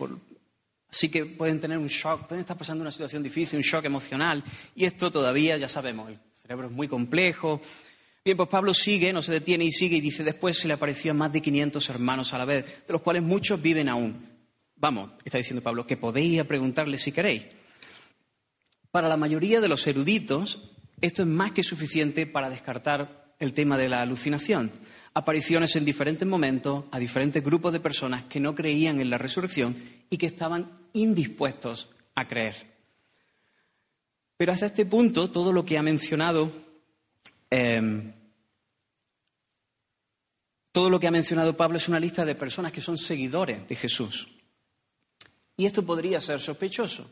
[0.89, 4.43] así que pueden tener un shock, pueden estar pasando una situación difícil, un shock emocional,
[4.73, 7.61] y esto todavía, ya sabemos, el cerebro es muy complejo,
[8.27, 11.11] Bien, pues Pablo sigue, no se detiene y sigue y dice, después se le apareció
[11.11, 14.17] a más de 500 hermanos a la vez, de los cuales muchos viven aún.
[14.75, 17.45] Vamos, está diciendo Pablo, que podéis preguntarle si queréis.
[18.91, 20.59] Para la mayoría de los eruditos,
[20.99, 24.73] esto es más que suficiente para descartar el tema de la alucinación.
[25.13, 29.73] Apariciones en diferentes momentos a diferentes grupos de personas que no creían en la resurrección
[30.09, 32.55] y que estaban indispuestos a creer.
[34.35, 36.51] Pero hasta este punto, todo lo que ha mencionado
[37.49, 38.11] em,
[40.77, 43.75] todo lo que ha mencionado Pablo es una lista de personas que son seguidores de
[43.75, 44.27] Jesús.
[45.55, 47.09] Y esto podría ser sospechoso.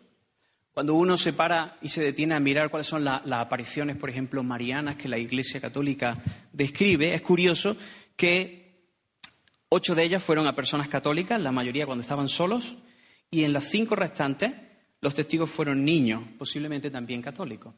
[0.71, 4.43] Cuando uno se para y se detiene a mirar cuáles son las apariciones, por ejemplo,
[4.43, 6.13] marianas que la Iglesia Católica
[6.54, 7.75] describe, es curioso
[8.15, 8.84] que
[9.69, 12.75] ocho de ellas fueron a personas católicas, la mayoría cuando estaban solos,
[13.32, 14.51] y en las cinco restantes
[15.01, 17.73] los testigos fueron niños, posiblemente también católicos.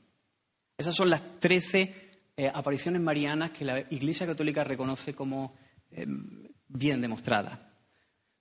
[0.78, 5.56] Esas son las trece eh, apariciones marianas que la Iglesia Católica reconoce como
[5.91, 7.73] Em, bien demostrada.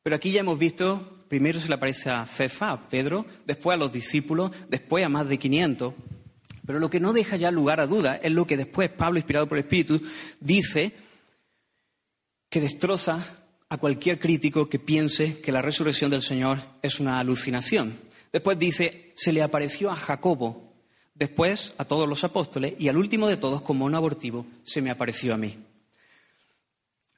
[0.03, 3.79] Pero aquí ya hemos visto, primero se le aparece a Cefa, a Pedro, después a
[3.79, 5.95] los discípulos, después a más de 500.
[6.67, 9.49] Pero lo que no deja ya lugar a duda es lo que después Pablo, inspirado
[9.49, 10.01] por el Espíritu,
[10.41, 10.93] dice
[12.49, 13.25] que destroza
[13.69, 17.99] a cualquier crítico que piense que la resurrección del Señor es una alucinación.
[18.33, 20.75] Después dice, se le apareció a Jacobo,
[21.15, 24.91] después a todos los apóstoles y al último de todos, como un abortivo, se me
[24.91, 25.57] apareció a mí.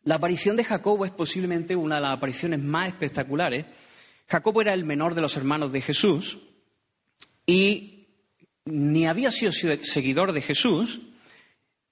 [0.08, 3.66] La aparición de Jacobo es posiblemente una de las apariciones más espectaculares.
[4.26, 6.38] Jacobo era el menor de los hermanos de Jesús
[7.44, 8.06] y
[8.64, 11.00] ni había sido seguidor de Jesús,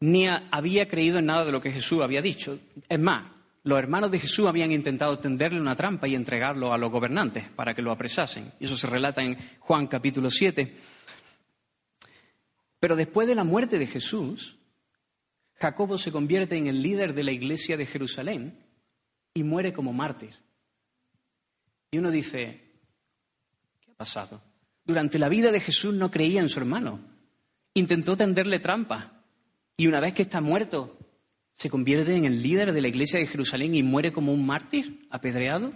[0.00, 2.58] ni había creído en nada de lo que Jesús había dicho.
[2.88, 3.30] Es más,
[3.64, 7.74] los hermanos de Jesús habían intentado tenderle una trampa y entregarlo a los gobernantes para
[7.74, 8.50] que lo apresasen.
[8.58, 10.74] Eso se relata en Juan capítulo 7.
[12.80, 14.55] Pero después de la muerte de Jesús,
[15.56, 18.64] Jacobo se convierte en el líder de la iglesia de Jerusalén
[19.34, 20.34] y muere como mártir.
[21.90, 22.62] Y uno dice,
[23.80, 24.42] ¿qué ha pasado?
[24.86, 27.00] durante la vida de Jesús no creía en su hermano.
[27.74, 29.24] Intentó tenderle trampa.
[29.76, 30.96] Y una vez que está muerto,
[31.54, 35.06] se convierte en el líder de la iglesia de Jerusalén y muere como un mártir,
[35.10, 35.72] apedreado.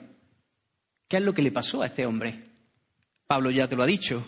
[1.08, 2.50] ¿Qué es lo que le pasó a este hombre?
[3.26, 4.24] Pablo ya te lo ha dicho.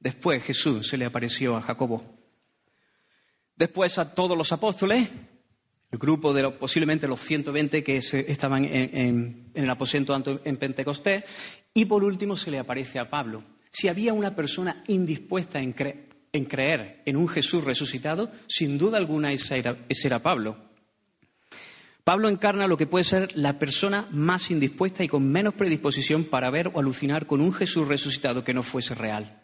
[0.00, 2.21] Después Jesús se le apareció a Jacobo.
[3.62, 5.08] Después a todos los apóstoles,
[5.92, 11.22] el grupo de posiblemente los 120 que estaban en, el aposento en Pentecostés,
[11.72, 13.44] y por último se le aparece a Pablo.
[13.70, 19.62] Si había una persona indispuesta en, creer en un Jesús resucitado, sin duda alguna ese
[19.88, 20.56] era Pablo.
[22.02, 26.50] Pablo encarna lo que puede ser la persona más indispuesta y con menos predisposición para
[26.50, 29.40] ver o alucinar con un Jesús resucitado que no fuese real.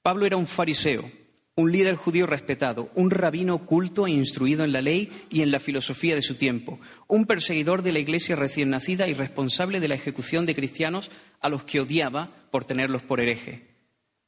[0.00, 1.19] Pablo era un fariseo,
[1.60, 5.60] un líder judío respetado, un rabino culto e instruido en la ley y en la
[5.60, 9.94] filosofía de su tiempo, un perseguidor de la iglesia recién nacida y responsable de la
[9.94, 13.68] ejecución de cristianos a los que odiaba por tenerlos por hereje.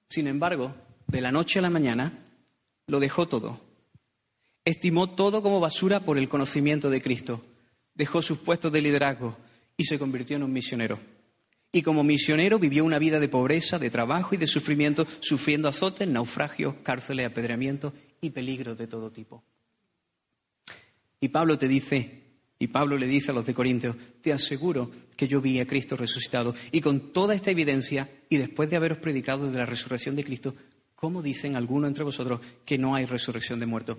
[0.09, 0.75] Sin embargo,
[1.07, 2.13] de la noche a la mañana,
[2.87, 3.61] lo dejó todo.
[4.65, 7.45] Estimó todo como basura por el conocimiento de Cristo.
[7.95, 9.37] Dejó sus puestos de liderazgo
[9.77, 11.12] y se convirtió en un misionero
[11.73, 16.07] y como misionero vivió una vida de pobreza, de trabajo y de sufrimiento, sufriendo azotes,
[16.07, 19.43] naufragios, cárceles, apedreamientos y peligros de todo tipo.
[21.19, 22.23] Y Pablo te dice,
[22.59, 25.97] y Pablo le dice a los de Corintios, te aseguro que yo vi a Cristo
[25.97, 26.55] resucitado.
[26.73, 30.55] Y con toda esta evidencia, y después de haberos predicado de la resurrección de Cristo,
[30.95, 33.97] ¿cómo dicen algunos entre vosotros que no hay resurrección de muertos?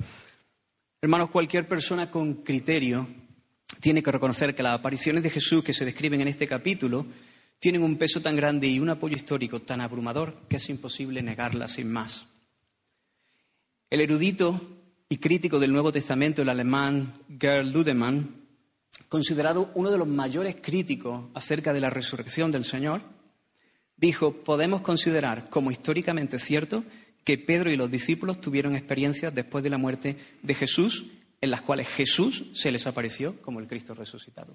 [1.01, 3.07] Hermanos, cualquier persona con criterio
[3.79, 7.05] tiene que reconocer que las apariciones de Jesús que se describen en este capítulo
[7.63, 11.69] tienen un peso tan grande y un apoyo histórico tan abrumador que es imposible negarla
[11.69, 12.25] sin más.
[13.89, 14.59] El erudito
[15.07, 18.35] y crítico del Nuevo Testamento, el alemán Gerl Ludemann,
[19.07, 23.01] considerado uno de los mayores críticos acerca de la resurrección del Señor,
[23.95, 26.83] dijo, podemos considerar como históricamente cierto
[27.23, 31.05] que Pedro y los discípulos tuvieron experiencias después de la muerte de Jesús
[31.39, 34.53] en las cuales Jesús se les apareció como el Cristo resucitado.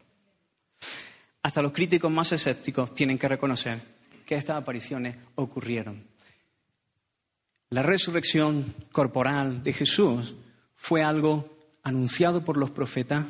[1.43, 3.81] Hasta los críticos más escépticos tienen que reconocer
[4.27, 6.07] que estas apariciones ocurrieron.
[7.71, 10.35] La resurrección corporal de Jesús
[10.77, 13.27] fue algo anunciado por los profetas,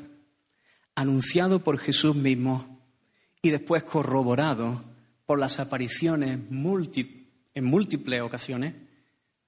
[0.95, 2.81] anunciado por Jesús mismo
[3.43, 4.85] y después corroborado
[5.27, 8.75] por las apariciones en múltiples ocasiones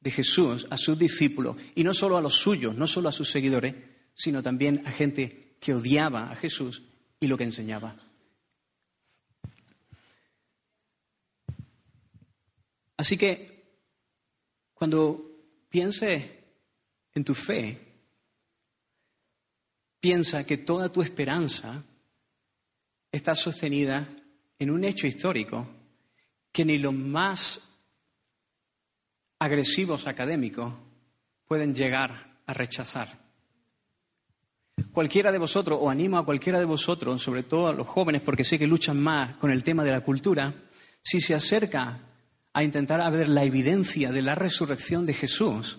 [0.01, 3.31] de Jesús a sus discípulos, y no solo a los suyos, no solo a sus
[3.31, 3.75] seguidores,
[4.15, 6.83] sino también a gente que odiaba a Jesús
[7.19, 7.97] y lo que enseñaba.
[13.01, 13.65] Así que
[14.75, 16.23] cuando pienses
[17.15, 17.81] en tu fe,
[19.99, 21.83] piensa que toda tu esperanza
[23.11, 24.07] está sostenida
[24.59, 25.67] en un hecho histórico
[26.53, 27.63] que ni los más
[29.39, 30.71] agresivos académicos
[31.47, 33.19] pueden llegar a rechazar.
[34.93, 38.45] Cualquiera de vosotros, o animo a cualquiera de vosotros, sobre todo a los jóvenes, porque
[38.45, 40.53] sé que luchan más con el tema de la cultura,
[41.03, 42.10] si se acerca
[42.53, 45.79] a intentar ver la evidencia de la resurrección de Jesús,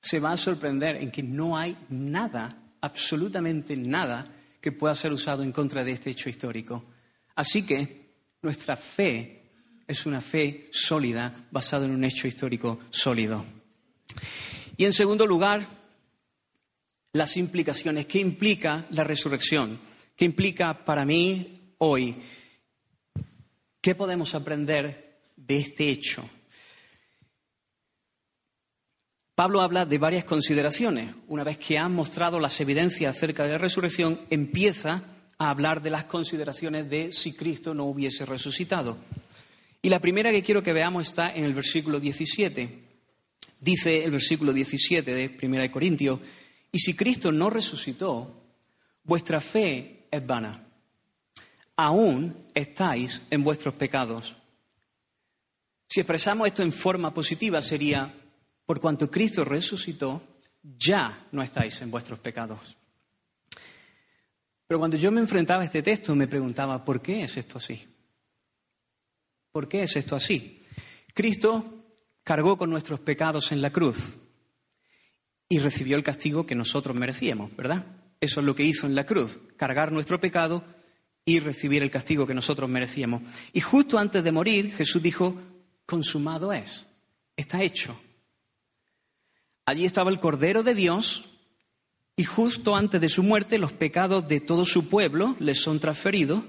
[0.00, 4.24] se va a sorprender en que no hay nada, absolutamente nada,
[4.60, 6.84] que pueda ser usado en contra de este hecho histórico.
[7.34, 8.08] Así que
[8.42, 9.38] nuestra fe
[9.86, 13.44] es una fe sólida, basada en un hecho histórico sólido.
[14.76, 15.66] Y en segundo lugar,
[17.12, 18.06] las implicaciones.
[18.06, 19.78] ¿Qué implica la resurrección?
[20.16, 22.16] ¿Qué implica para mí hoy?
[23.88, 26.22] ¿Qué podemos aprender de este hecho?
[29.34, 31.14] Pablo habla de varias consideraciones.
[31.26, 35.04] Una vez que ha mostrado las evidencias acerca de la resurrección, empieza
[35.38, 38.98] a hablar de las consideraciones de si Cristo no hubiese resucitado.
[39.80, 42.82] Y la primera que quiero que veamos está en el versículo 17.
[43.58, 46.20] Dice el versículo 17 de 1 Corintios,
[46.70, 48.38] y si Cristo no resucitó,
[49.04, 50.67] vuestra fe es vana
[51.78, 54.34] aún estáis en vuestros pecados.
[55.88, 58.12] Si expresamos esto en forma positiva sería,
[58.66, 62.76] por cuanto Cristo resucitó, ya no estáis en vuestros pecados.
[64.66, 67.86] Pero cuando yo me enfrentaba a este texto me preguntaba, ¿por qué es esto así?
[69.52, 70.60] ¿Por qué es esto así?
[71.14, 71.64] Cristo
[72.24, 74.16] cargó con nuestros pecados en la cruz
[75.48, 77.86] y recibió el castigo que nosotros merecíamos, ¿verdad?
[78.20, 80.64] Eso es lo que hizo en la cruz, cargar nuestro pecado
[81.28, 83.22] y recibir el castigo que nosotros merecíamos.
[83.52, 85.36] Y justo antes de morir, Jesús dijo,
[85.84, 86.86] consumado es,
[87.36, 87.98] está hecho.
[89.66, 91.26] Allí estaba el Cordero de Dios
[92.16, 96.42] y justo antes de su muerte los pecados de todo su pueblo les son transferidos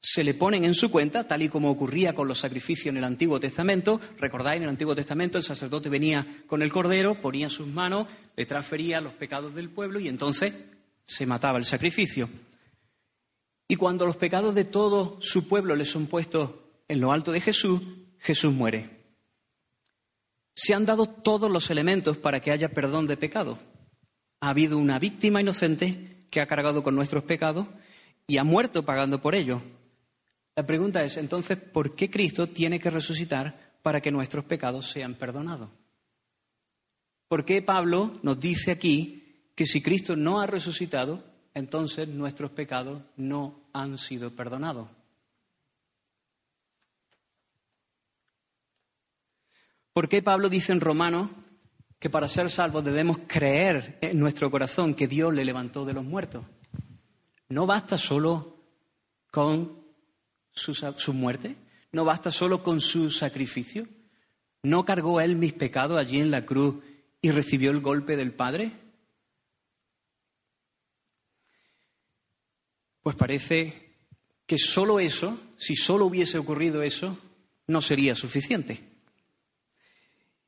[0.00, 3.02] se le ponen en su cuenta, tal y como ocurría con los sacrificios en el
[3.02, 4.00] Antiguo Testamento.
[4.18, 8.06] Recordáis, en el Antiguo Testamento el sacerdote venía con el cordero, ponía sus manos,
[8.36, 10.54] le transfería los pecados del pueblo y entonces
[11.04, 12.28] se mataba el sacrificio.
[13.68, 16.50] Y cuando los pecados de todo su pueblo le son puestos
[16.88, 17.80] en lo alto de Jesús,
[18.18, 18.90] Jesús muere.
[20.54, 23.58] Se han dado todos los elementos para que haya perdón de pecado.
[24.40, 27.66] Ha habido una víctima inocente que ha cargado con nuestros pecados
[28.26, 29.60] y ha muerto pagando por ello.
[30.54, 35.14] La pregunta es entonces, ¿por qué Cristo tiene que resucitar para que nuestros pecados sean
[35.14, 35.68] perdonados?
[37.28, 41.22] ¿Por qué Pablo nos dice aquí que si Cristo no ha resucitado,
[41.56, 44.88] entonces nuestros pecados no han sido perdonados?
[49.94, 51.30] ¿Por qué Pablo dice en Romanos
[51.98, 56.04] que para ser salvos debemos creer en nuestro corazón que Dios le levantó de los
[56.04, 56.44] muertos?
[57.48, 58.58] No basta solo
[59.30, 59.82] con
[60.52, 61.56] su, muerte?
[61.90, 63.88] ¿No basta solo con su sacrificio?
[64.62, 66.84] ¿No cargó él mis pecados allí en la cruz
[67.22, 68.85] y recibió el golpe del Padre?
[73.06, 73.72] Pues parece
[74.48, 77.16] que solo eso, si solo hubiese ocurrido eso,
[77.68, 78.82] no sería suficiente.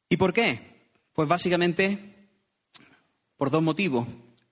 [0.09, 0.59] ¿Y por qué?
[1.13, 2.17] Pues básicamente
[3.37, 4.09] por dos motivos.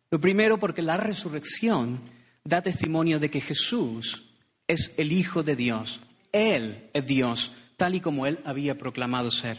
[0.08, 1.98] Lo primero, porque la resurrección
[2.44, 4.22] da testimonio de que Jesús
[4.68, 5.98] es el Hijo de Dios.
[6.30, 9.58] Él es Dios, tal y como Él había proclamado ser.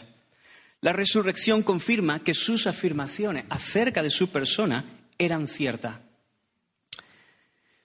[0.80, 4.86] La resurrección confirma que sus afirmaciones acerca de su persona
[5.18, 6.07] eran ciertas.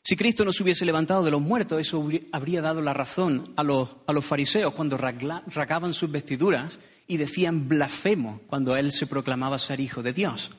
[0.05, 3.63] Si Cristo no se hubiese levantado de los muertos, eso habría dado la razón a
[3.63, 6.77] los, a los fariseos cuando racaban sus vestiduras
[7.07, 10.51] y decían blasfemo cuando Él se proclamaba ser Hijo de Dios.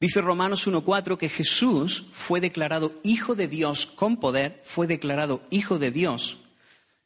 [0.00, 5.78] Dice Romanos 1.4 que Jesús fue declarado Hijo de Dios con poder, fue declarado Hijo
[5.78, 6.38] de Dios,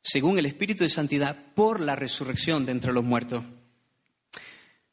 [0.00, 3.44] según el Espíritu de Santidad, por la resurrección de entre los muertos.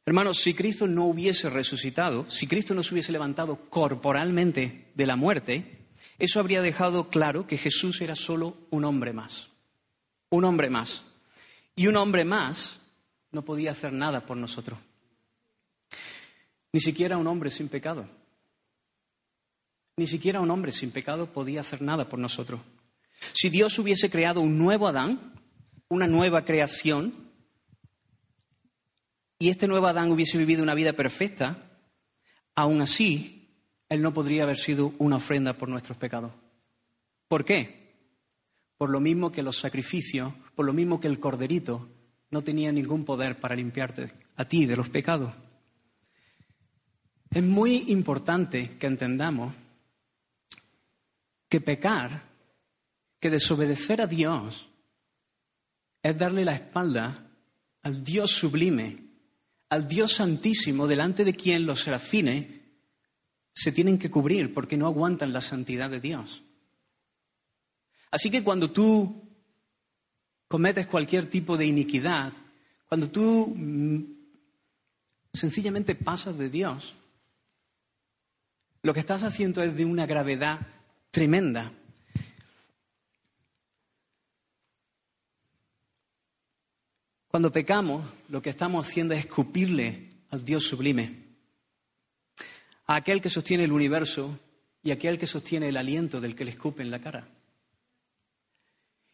[0.06, 5.16] Hermanos, si Cristo no hubiese resucitado, si Cristo no se hubiese levantado corporalmente de la
[5.16, 5.85] muerte,
[6.18, 9.50] eso habría dejado claro que Jesús era solo un hombre más.
[10.30, 11.04] Un hombre más.
[11.76, 12.80] Y un hombre más
[13.32, 14.80] no podía hacer nada por nosotros.
[16.72, 18.08] Ni siquiera un hombre sin pecado.
[19.98, 22.62] Ni siquiera un hombre sin pecado podía hacer nada por nosotros.
[23.34, 25.34] Si Dios hubiese creado un nuevo Adán,
[25.88, 27.14] una nueva creación,
[29.40, 31.80] y este nuevo Adán hubiese vivido una vida perfecta,
[32.56, 33.35] aún así,
[33.90, 36.32] él no podría haber sido una ofrenda por nuestros pecados.
[37.28, 37.94] ¿Por qué?
[38.78, 41.90] Por lo mismo que los sacrificios, por lo mismo que el corderito,
[42.32, 45.34] no tenía ningún poder para limpiarte a ti de los pecados.
[47.30, 49.54] Es muy importante que entendamos
[51.50, 52.24] que pecar,
[53.20, 54.70] que desobedecer a Dios,
[56.02, 57.30] es darle la espalda
[57.82, 58.98] al Dios sublime,
[59.70, 62.46] al Dios santísimo, delante de quien los serafines
[63.56, 66.44] se tienen que cubrir porque no aguantan la santidad de Dios.
[68.12, 69.24] Así que cuando tú
[70.48, 72.34] cometes cualquier tipo de iniquidad,
[72.88, 74.04] cuando tú mm,
[75.34, 76.96] sencillamente pasas de Dios,
[78.84, 80.60] lo que estás haciendo es de una gravedad
[81.10, 81.72] tremenda.
[87.30, 91.25] Cuando pecamos, lo que estamos haciendo es escupirle al Dios sublime,
[92.88, 94.40] a aquel que sostiene el universo
[94.84, 97.28] y a aquel que sostiene el aliento del que le escupe en la cara.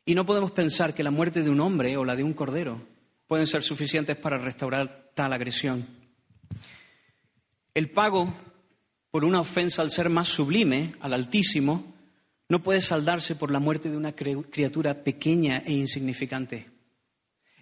[0.05, 2.81] Y no podemos pensar que la muerte de un hombre o la de un cordero
[3.27, 5.87] pueden ser suficientes para restaurar tal agresión.
[7.73, 8.33] El pago
[9.11, 11.93] por una ofensa al ser más sublime, al Altísimo,
[12.49, 16.69] no puede saldarse por la muerte de una criatura pequeña e insignificante.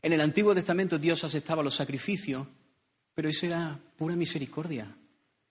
[0.01, 2.47] En el Antiguo Testamento Dios aceptaba los sacrificios,
[3.14, 4.95] pero eso era pura misericordia.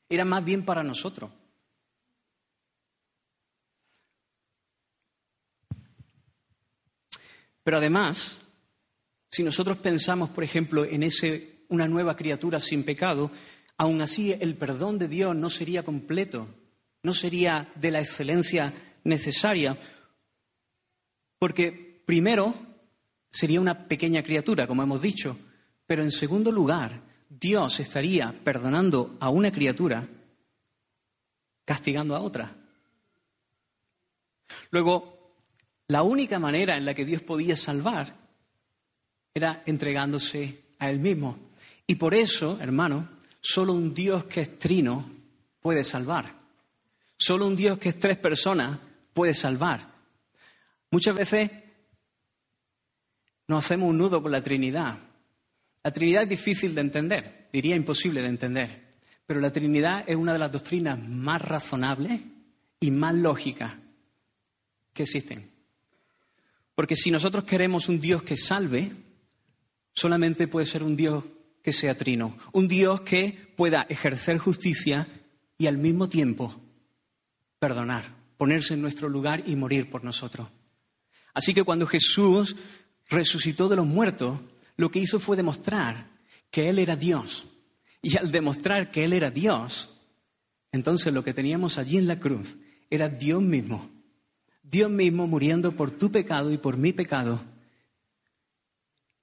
[0.09, 1.31] Era más bien para nosotros.
[7.63, 8.41] Pero además,
[9.31, 13.31] si nosotros pensamos, por ejemplo, en ese una nueva criatura sin pecado,
[13.77, 16.49] aún así el perdón de Dios no sería completo,
[17.03, 18.73] no sería de la excelencia
[19.05, 19.79] necesaria,
[21.39, 22.55] porque primero
[23.31, 25.39] sería una pequeña criatura, como hemos dicho,
[25.87, 27.03] pero en segundo lugar,
[27.39, 30.09] Dios estaría perdonando a una criatura,
[31.65, 32.55] castigando a otra.
[34.71, 35.35] Luego,
[35.89, 38.15] la única manera en la que Dios podía salvar
[39.35, 41.39] era entregándose a Él mismo.
[41.87, 45.09] Y por eso, hermano, Solo un Dios que es trino
[45.61, 46.35] puede salvar.
[47.17, 48.79] Solo un Dios que es tres personas
[49.13, 49.95] puede salvar.
[50.91, 51.51] Muchas veces
[53.47, 54.99] nos hacemos un nudo con la Trinidad.
[55.89, 60.35] La Trinidad es difícil de entender, diría imposible de entender, pero la Trinidad es una
[60.35, 62.21] de las doctrinas más razonables
[62.79, 63.73] y más lógicas
[64.93, 65.51] que existen.
[66.75, 68.93] Porque si nosotros queremos un Dios que salve,
[69.95, 71.25] solamente puede ser un Dios
[71.63, 75.09] que sea trino, un Dios que pueda ejercer justicia
[75.57, 76.55] y al mismo tiempo
[77.59, 78.05] perdonar,
[78.37, 80.49] ponerse en nuestro lugar y morir por nosotros.
[81.33, 82.57] Así que cuando Jesús
[83.09, 84.39] resucitó de los muertos,
[84.79, 86.09] lo que hizo fue demostrar
[86.51, 87.47] que Él era Dios.
[88.01, 89.91] Y al demostrar que Él era Dios,
[90.73, 92.57] entonces lo que teníamos allí en la cruz
[92.89, 93.91] era Dios mismo.
[94.63, 97.43] Dios mismo muriendo por tu pecado y por mi pecado.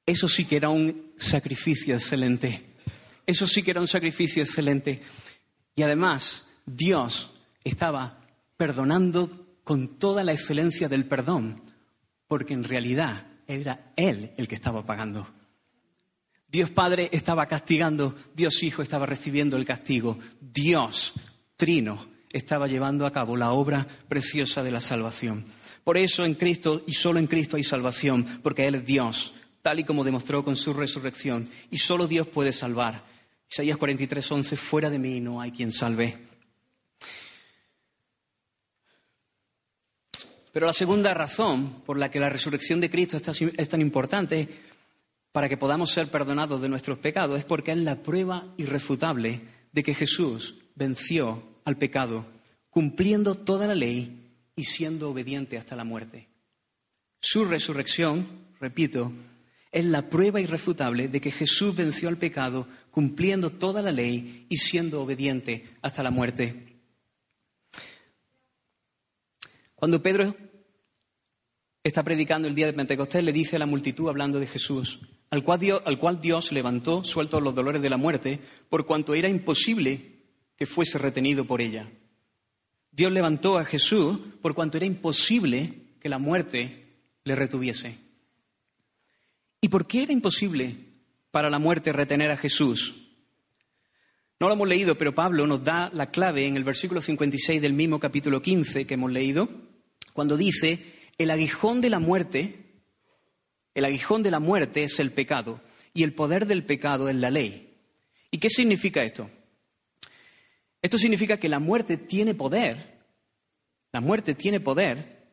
[0.05, 2.63] Eso sí que era un sacrificio excelente.
[3.25, 5.01] Eso sí que era un sacrificio excelente.
[5.73, 7.31] Y además, Dios
[7.63, 8.21] estaba
[8.57, 11.61] perdonando con toda la excelencia del perdón,
[12.27, 15.34] porque en realidad era Él el que estaba pagando.
[16.55, 21.11] Dios Padre estaba castigando, Dios Hijo estaba recibiendo el castigo, Dios
[21.57, 25.43] Trino estaba llevando a cabo la obra preciosa de la salvación.
[25.83, 29.81] Por eso en Cristo y solo en Cristo hay salvación, porque Él es Dios, tal
[29.81, 33.03] y como demostró con su resurrección, y solo Dios puede salvar.
[33.51, 36.17] Isaías 43, 11, fuera de mí no hay quien salve.
[40.53, 44.74] Pero la segunda razón por la que la resurrección de Cristo es tan importante
[45.35, 49.41] para que podamos ser perdonados de nuestros pecados es porque es la prueba irrefutable
[49.73, 52.25] de que Jesús venció al pecado,
[52.69, 56.29] cumpliendo toda la ley y siendo obediente hasta la muerte.
[57.19, 58.25] Su resurrección,
[58.61, 59.11] repito,
[59.73, 64.55] es la prueba irrefutable de que Jesús venció al pecado, cumpliendo toda la ley y
[64.55, 66.77] siendo obediente hasta la muerte.
[69.75, 70.33] Cuando Pedro
[71.83, 75.43] está predicando el día de Pentecostés, le dice a la multitud hablando de Jesús, al
[75.43, 80.21] cual, Dios, levantó, sueltos los dolores de la muerte, por cuanto era imposible
[80.55, 81.91] que fuese retenido por ella.
[82.91, 86.83] Dios levantó a Jesús por cuanto era imposible que la muerte
[87.23, 87.97] le retuviese.
[89.59, 90.75] ¿Y por qué era imposible
[91.31, 92.93] para la muerte retener a Jesús?
[94.39, 97.73] No lo hemos leído, pero Pablo nos da la clave en el versículo 56 del
[97.73, 99.49] mismo capítulo 15 que hemos leído,
[100.13, 100.79] cuando dice,
[101.17, 102.64] el aguijón de la muerte,
[103.75, 105.61] el aguijón de la muerte es el pecado
[105.93, 107.77] y el poder del pecado es la ley.
[108.31, 109.29] ¿Y qué significa esto?
[110.81, 112.99] Esto significa que la muerte tiene poder,
[113.91, 115.23] la muerte tiene poder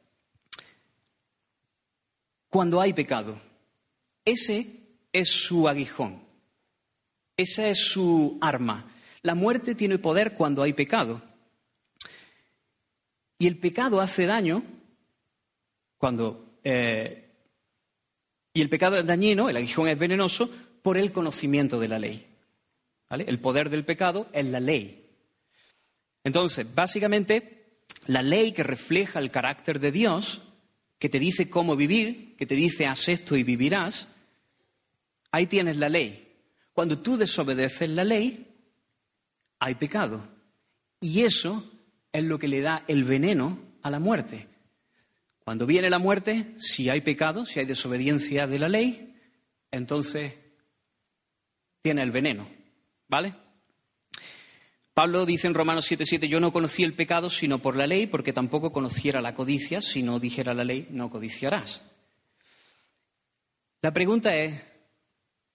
[2.49, 3.41] cuando hay pecado.
[4.25, 4.81] Ese
[5.13, 6.23] es su aguijón,
[7.37, 8.91] esa es su arma.
[9.23, 11.23] La muerte tiene poder cuando hay pecado.
[13.39, 14.65] Y el pecado hace daño
[15.97, 16.59] cuando...
[16.65, 17.22] Eh,
[18.55, 20.51] y el pecado es dañino, el aguijón es venenoso,
[20.83, 22.27] por el conocimiento de la ley.
[23.11, 25.11] El poder del pecado es la ley.
[26.25, 30.43] Entonces, básicamente, la ley que refleja el carácter de Dios,
[30.99, 34.09] que te dice cómo vivir, que te dice haz esto y vivirás,
[35.31, 36.37] ahí tienes la ley.
[36.73, 38.47] Cuando tú desobedeces la ley,
[39.59, 40.27] hay pecado.
[41.01, 41.71] Y eso
[42.13, 44.49] es lo que le da el veneno a la muerte.
[45.45, 49.17] Cuando viene la muerte, si hay pecado, si hay desobediencia de la ley,
[49.71, 50.35] entonces
[51.83, 52.49] tiene el veneno.
[53.09, 53.35] ¿Vale?
[54.95, 58.33] Pablo dice en Romanos 7:7, yo no conocí el pecado sino por la ley, porque
[58.33, 61.83] tampoco conociera la codicia, si no dijera la ley, no codiciarás.
[63.81, 64.63] La pregunta es,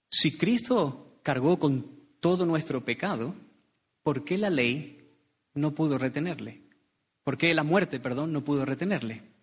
[0.09, 3.35] si Cristo cargó con todo nuestro pecado,
[4.03, 5.13] ¿por qué la ley
[5.53, 6.63] no pudo retenerle?
[7.23, 9.36] ¿Por qué la muerte, perdón, no pudo retenerle?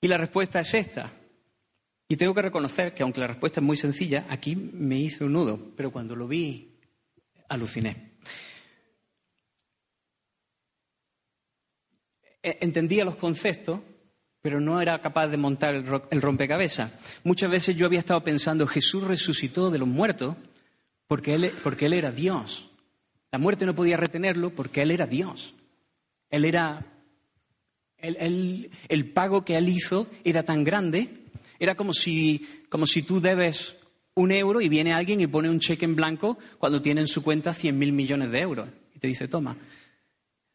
[0.00, 1.12] Y la respuesta es esta.
[2.08, 5.34] Y tengo que reconocer que aunque la respuesta es muy sencilla, aquí me hizo un
[5.34, 6.78] nudo, pero cuando lo vi,
[7.48, 8.12] aluciné.
[12.42, 13.80] E, entendía los conceptos,
[14.40, 16.92] pero no era capaz de montar el rompecabezas.
[17.24, 20.36] Muchas veces yo había estado pensando, Jesús resucitó de los muertos
[21.06, 22.68] porque él, porque él era Dios.
[23.30, 25.54] La muerte no podía retenerlo porque Él era Dios.
[26.30, 26.86] Él era
[28.00, 31.08] el, pago que él hizo era tan grande,
[31.58, 33.76] era como si, como si tú debes
[34.14, 37.22] un euro y viene alguien y pone un cheque en blanco cuando tiene en su
[37.22, 39.56] cuenta 100.000 millones de euros y te dice, toma.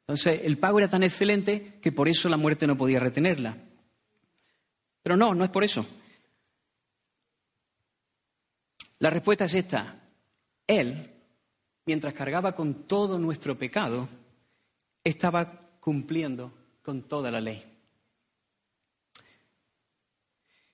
[0.01, 3.57] Entonces, el pago era tan excelente que por eso la muerte no podía retenerla.
[5.01, 5.85] Pero no, no es por eso.
[8.99, 10.01] La respuesta es esta.
[10.67, 11.11] Él,
[11.85, 14.07] mientras cargaba con todo nuestro pecado,
[15.03, 16.53] estaba cumpliendo
[16.83, 17.63] con toda la ley.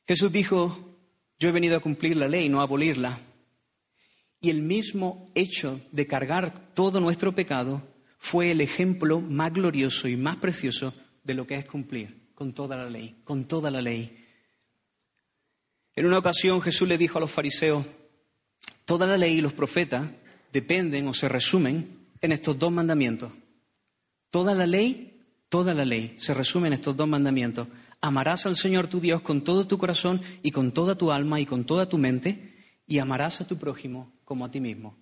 [0.05, 0.97] Jesús dijo,
[1.39, 3.19] yo he venido a cumplir la ley, no a abolirla.
[4.41, 7.81] Y el mismo hecho de cargar todo nuestro pecado
[8.17, 10.93] fue el ejemplo más glorioso y más precioso
[11.23, 14.25] de lo que es cumplir con toda la ley, con toda la ley.
[15.95, 17.85] En una ocasión Jesús le dijo a los fariseos,
[18.85, 20.09] toda la ley y los profetas
[20.51, 23.31] dependen o se resumen en estos dos mandamientos.
[24.29, 25.08] Toda la ley,
[25.49, 27.67] toda la ley se resume en estos dos mandamientos.
[28.01, 31.45] Amarás al Señor tu Dios con todo tu corazón y con toda tu alma y
[31.45, 32.55] con toda tu mente
[32.87, 34.95] y amarás a tu prójimo como a ti mismo.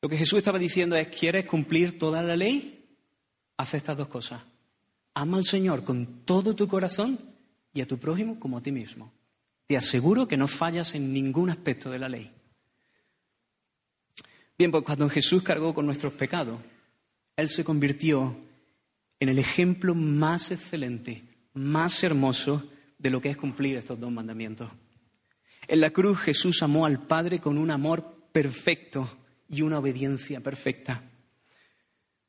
[0.00, 2.88] Lo que Jesús estaba diciendo es, ¿quieres cumplir toda la ley?
[3.56, 4.42] Haz estas dos cosas.
[5.14, 7.18] Ama al Señor con todo tu corazón
[7.72, 9.12] y a tu prójimo como a ti mismo.
[9.66, 12.30] Te aseguro que no fallas en ningún aspecto de la ley.
[14.56, 16.60] Bien, pues cuando Jesús cargó con nuestros pecados,
[17.36, 18.34] Él se convirtió
[19.20, 22.64] en el ejemplo más excelente, más hermoso
[22.98, 24.70] de lo que es cumplir estos dos mandamientos.
[25.68, 29.18] En la cruz Jesús amó al Padre con un amor perfecto
[29.48, 31.02] y una obediencia perfecta.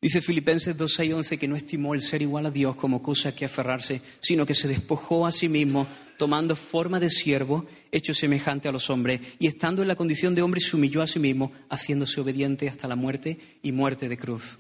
[0.02, 3.46] Dice Filipenses 2, 11 que no estimó el ser igual a Dios como cosa que
[3.46, 5.88] aferrarse, sino que se despojó a sí mismo,
[6.18, 10.42] tomando forma de siervo, hecho semejante a los hombres, y estando en la condición de
[10.44, 14.60] hombre se humilló a sí mismo, haciéndose obediente hasta la muerte y muerte de cruz.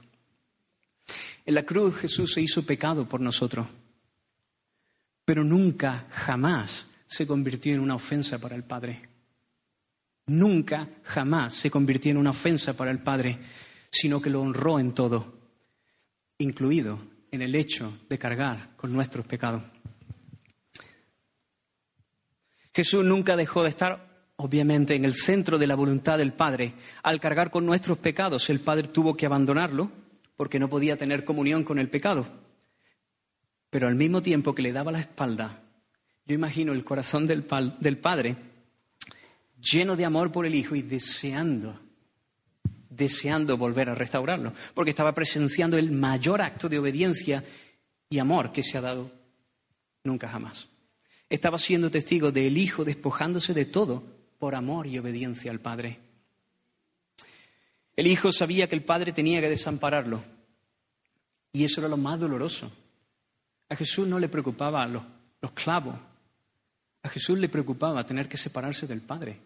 [1.48, 3.66] En la cruz Jesús se hizo pecado por nosotros,
[5.24, 9.02] pero nunca, jamás se convirtió en una ofensa para el Padre.
[10.26, 13.40] Nunca, jamás se convirtió en una ofensa para el Padre
[13.90, 15.40] sino que lo honró en todo,
[16.38, 17.00] incluido
[17.32, 19.64] en el hecho de cargar con nuestros pecados.
[22.76, 26.74] Jesús nunca dejó de estar, obviamente, en el centro de la voluntad del Padre.
[27.04, 30.07] Al cargar con nuestros pecados, el Padre tuvo que abandonarlo
[30.38, 32.26] porque no podía tener comunión con el pecado.
[33.70, 35.64] Pero al mismo tiempo que le daba la espalda,
[36.26, 37.46] yo imagino el corazón del,
[37.80, 38.38] del Padre
[39.60, 41.78] lleno de amor por el Hijo y deseando
[42.90, 47.44] deseando volver a restaurarlo, porque estaba presenciando el mayor acto de obediencia
[48.10, 49.12] y amor que se ha dado
[50.04, 50.68] nunca jamás.
[51.30, 54.04] Estaba siendo testigo del Hijo despojándose de todo
[54.40, 56.00] por amor y obediencia al Padre.
[57.98, 60.24] El Hijo sabía que el Padre tenía que desampararlo,
[61.52, 62.72] y eso era lo más doloroso.
[63.70, 65.04] A Jesús no le preocupaba los,
[65.56, 65.96] clavos,
[67.02, 69.40] a Jesús le preocupaba tener que separarse del Padre,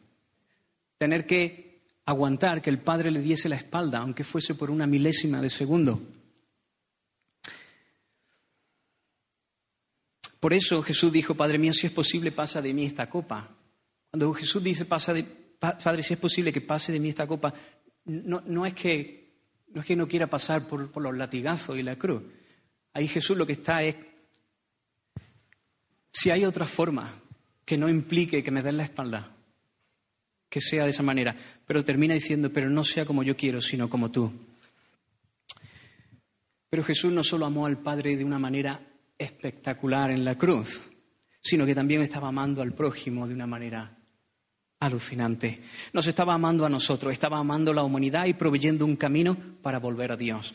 [0.97, 5.41] tener que aguantar que el padre le diese la espalda, aunque fuese por una milésima
[5.41, 6.01] de segundo.
[10.41, 13.47] Por eso Jesús dijo, Padre mío, si es posible, pasa de mí esta copa.
[14.09, 17.53] Cuando Jesús dice, Padre, si es posible que pase de mí esta copa,
[18.05, 19.33] no, no, es, que,
[19.73, 22.23] no es que no quiera pasar por, por los latigazos y la cruz.
[22.93, 23.95] Ahí Jesús lo que está es,
[26.11, 27.21] si hay otra forma
[27.65, 29.35] que no implique que me den la espalda,
[30.49, 31.35] que sea de esa manera,
[31.65, 34.31] pero termina diciendo, pero no sea como yo quiero, sino como tú.
[36.69, 38.85] Pero Jesús no solo amó al Padre de una manera
[39.17, 40.89] espectacular en la cruz,
[41.41, 43.97] sino que también estaba amando al prójimo de una manera
[44.81, 45.59] alucinante.
[45.93, 49.79] Nos estaba amando a nosotros, estaba amando a la humanidad y proveyendo un camino para
[49.79, 50.53] volver a Dios.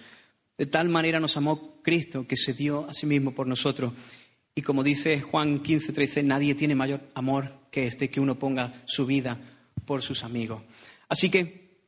[0.59, 3.93] De tal manera nos amó Cristo que se dio a sí mismo por nosotros.
[4.55, 8.83] Y como dice Juan 15, 13, nadie tiene mayor amor que este, que uno ponga
[8.87, 9.39] su vida
[9.85, 10.63] por sus amigos.
[11.09, 11.79] Así que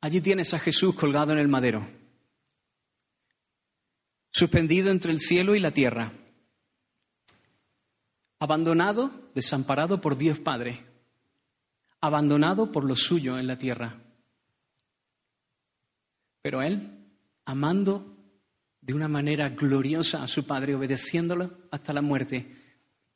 [0.00, 1.86] allí tienes a Jesús colgado en el madero,
[4.30, 6.12] suspendido entre el cielo y la tierra,
[8.40, 10.84] abandonado, desamparado por Dios Padre,
[12.00, 14.00] abandonado por lo suyo en la tierra.
[16.42, 17.06] Pero Él,
[17.44, 18.16] amando
[18.80, 22.56] de una manera gloriosa a su Padre, obedeciéndolo hasta la muerte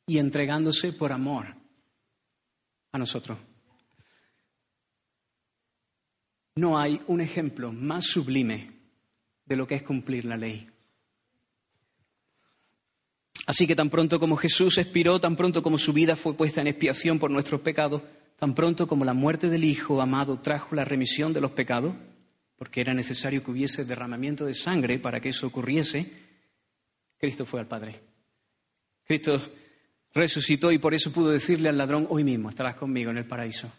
[0.05, 1.47] y entregándose por amor
[2.91, 3.39] a nosotros.
[6.57, 8.69] No hay un ejemplo más sublime
[9.43, 10.69] de lo que es cumplir la ley.
[13.45, 16.67] Así que tan pronto como Jesús expiró, tan pronto como su vida fue puesta en
[16.67, 18.01] expiación por nuestros pecados,
[18.37, 21.93] tan pronto como la muerte del Hijo amado trajo la remisión de los pecados,
[22.57, 26.11] porque era necesario que hubiese derramamiento de sangre para que eso ocurriese,
[27.17, 28.01] Cristo fue al Padre.
[29.03, 29.39] Cristo
[30.13, 33.71] resucitó y por eso pudo decirle al ladrón, hoy mismo estarás conmigo en el paraíso.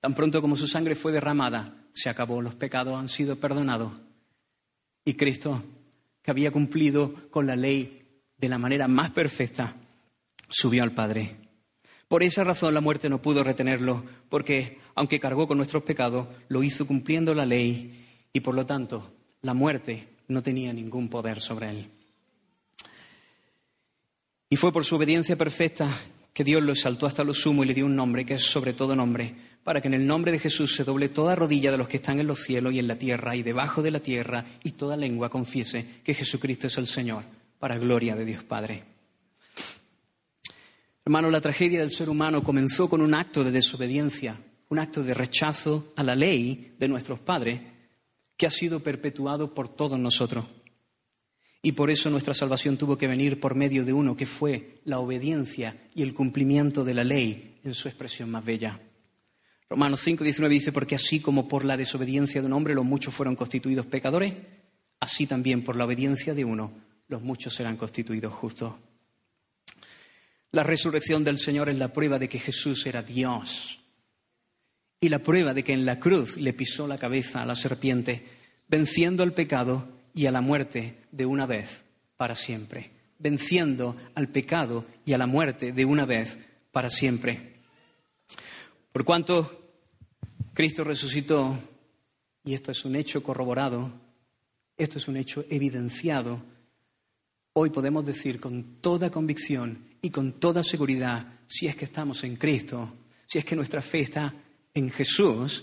[0.00, 3.92] Tan pronto como su sangre fue derramada, se acabó, los pecados han sido perdonados.
[5.04, 5.62] Y Cristo,
[6.22, 7.99] que había cumplido con la ley
[8.40, 9.76] de la manera más perfecta,
[10.48, 11.36] subió al Padre.
[12.08, 16.62] Por esa razón la muerte no pudo retenerlo, porque aunque cargó con nuestros pecados, lo
[16.62, 19.12] hizo cumpliendo la ley y por lo tanto
[19.42, 21.88] la muerte no tenía ningún poder sobre él.
[24.48, 25.88] Y fue por su obediencia perfecta
[26.32, 28.72] que Dios lo exaltó hasta lo sumo y le dio un nombre que es sobre
[28.72, 31.88] todo nombre, para que en el nombre de Jesús se doble toda rodilla de los
[31.88, 34.72] que están en los cielos y en la tierra y debajo de la tierra, y
[34.72, 37.24] toda lengua confiese que Jesucristo es el Señor,
[37.60, 38.82] para gloria de Dios Padre.
[41.04, 44.40] Hermano, la tragedia del ser humano comenzó con un acto de desobediencia,
[44.70, 47.60] un acto de rechazo a la ley de nuestros padres,
[48.36, 50.46] que ha sido perpetuado por todos nosotros.
[51.62, 54.98] Y por eso nuestra salvación tuvo que venir por medio de uno que fue la
[54.98, 58.80] obediencia y el cumplimiento de la ley en su expresión más bella.
[59.68, 63.12] Romanos 5, 19 dice, porque así como por la desobediencia de un hombre los muchos
[63.12, 64.32] fueron constituidos pecadores,
[65.00, 68.72] así también por la obediencia de uno los muchos serán constituidos justos.
[70.52, 73.80] La resurrección del Señor es la prueba de que Jesús era Dios
[75.00, 78.24] y la prueba de que en la cruz le pisó la cabeza a la serpiente,
[78.68, 81.82] venciendo al pecado y a la muerte de una vez
[82.16, 86.38] para siempre, venciendo al pecado y a la muerte de una vez
[86.70, 87.54] para siempre.
[88.92, 89.72] Por cuanto
[90.54, 91.58] Cristo resucitó,
[92.44, 93.90] y esto es un hecho corroborado,
[94.76, 96.40] esto es un hecho evidenciado,
[97.60, 102.36] hoy podemos decir con toda convicción y con toda seguridad, si es que estamos en
[102.36, 102.90] Cristo,
[103.28, 104.32] si es que nuestra fe está
[104.72, 105.62] en Jesús,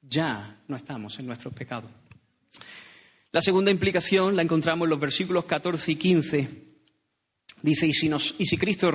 [0.00, 1.90] ya no estamos en nuestros pecados.
[3.32, 6.48] La segunda implicación la encontramos en los versículos 14 y 15.
[7.60, 8.90] Dice, y si, y si, Cristo,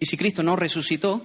[0.00, 1.24] y si Cristo no resucitó,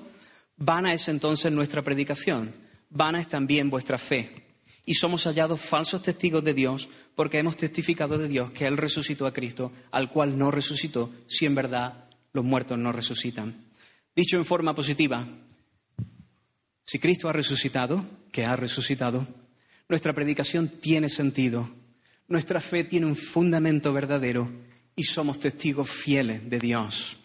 [0.55, 2.53] vana es entonces nuestra predicación,
[2.89, 4.44] vana es también vuestra fe.
[4.85, 9.25] Y somos hallados falsos testigos de Dios porque hemos testificado de Dios que Él resucitó
[9.25, 13.65] a Cristo, al cual no resucitó, si en verdad los muertos no resucitan.
[14.15, 15.27] Dicho en forma positiva,
[16.83, 19.25] si Cristo ha resucitado, que ha resucitado,
[19.89, 21.69] nuestra predicación tiene sentido,
[22.27, 24.51] nuestra fe tiene un fundamento verdadero
[24.95, 27.17] y somos testigos fieles de Dios.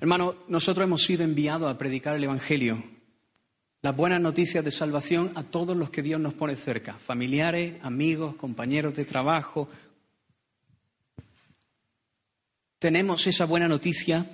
[0.00, 2.82] Hermano, nosotros hemos sido enviados a predicar el Evangelio,
[3.82, 8.36] las buenas noticias de salvación a todos los que Dios nos pone cerca, familiares, amigos,
[8.36, 9.68] compañeros de trabajo,
[12.78, 14.26] tenemos esa buena noticia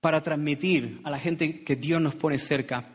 [0.00, 2.88] para transmitir a la gente que Dios nos pone cerca.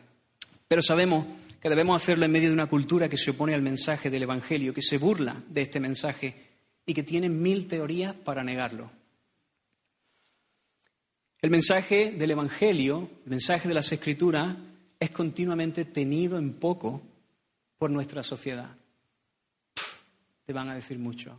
[0.66, 1.26] Pero sabemos
[1.60, 4.74] que debemos hacerlo en medio de una cultura que se opone al mensaje del Evangelio,
[4.74, 6.34] que se burla de este mensaje
[6.86, 8.90] y que tiene mil teorías para negarlo.
[11.40, 14.56] El mensaje del Evangelio, el mensaje de las Escrituras,
[15.00, 17.00] es continuamente tenido en poco
[17.78, 18.76] por nuestra sociedad.
[20.44, 21.38] te van a decir mucho.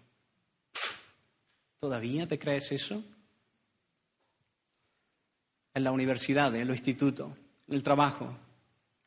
[1.79, 3.03] ¿Todavía te crees eso?
[5.73, 7.31] En la universidad, en los institutos,
[7.67, 8.37] en el trabajo.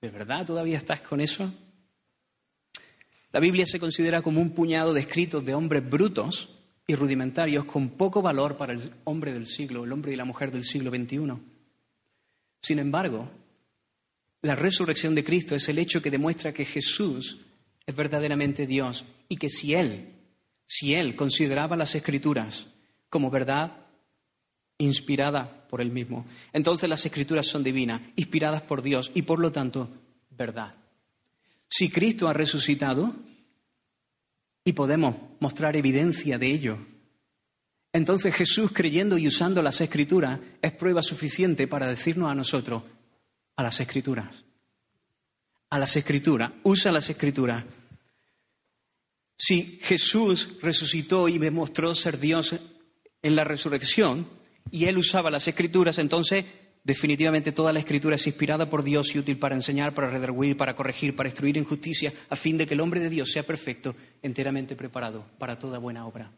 [0.00, 1.52] ¿De verdad todavía estás con eso?
[3.30, 6.50] La Biblia se considera como un puñado de escritos de hombres brutos
[6.86, 10.50] y rudimentarios con poco valor para el hombre del siglo, el hombre y la mujer
[10.50, 11.32] del siglo XXI.
[12.60, 13.30] Sin embargo,
[14.42, 17.38] la resurrección de Cristo es el hecho que demuestra que Jesús
[17.86, 20.12] es verdaderamente Dios y que si Él
[20.74, 22.66] si él consideraba las escrituras
[23.10, 23.76] como verdad
[24.78, 26.24] inspirada por él mismo,
[26.54, 29.90] entonces las escrituras son divinas, inspiradas por Dios y por lo tanto
[30.30, 30.74] verdad.
[31.68, 33.14] Si Cristo ha resucitado
[34.64, 36.78] y podemos mostrar evidencia de ello,
[37.92, 42.82] entonces Jesús creyendo y usando las escrituras es prueba suficiente para decirnos a nosotros,
[43.56, 44.44] a las escrituras,
[45.70, 47.64] a las escrituras, usa las escrituras
[49.44, 52.54] si Jesús resucitó y demostró ser Dios
[53.22, 54.28] en la resurrección
[54.70, 56.44] y él usaba las escrituras, entonces
[56.84, 60.76] definitivamente toda la escritura es inspirada por Dios y útil para enseñar, para redarguir, para
[60.76, 63.96] corregir, para instruir en justicia, a fin de que el hombre de Dios sea perfecto,
[64.22, 66.30] enteramente preparado para toda buena obra.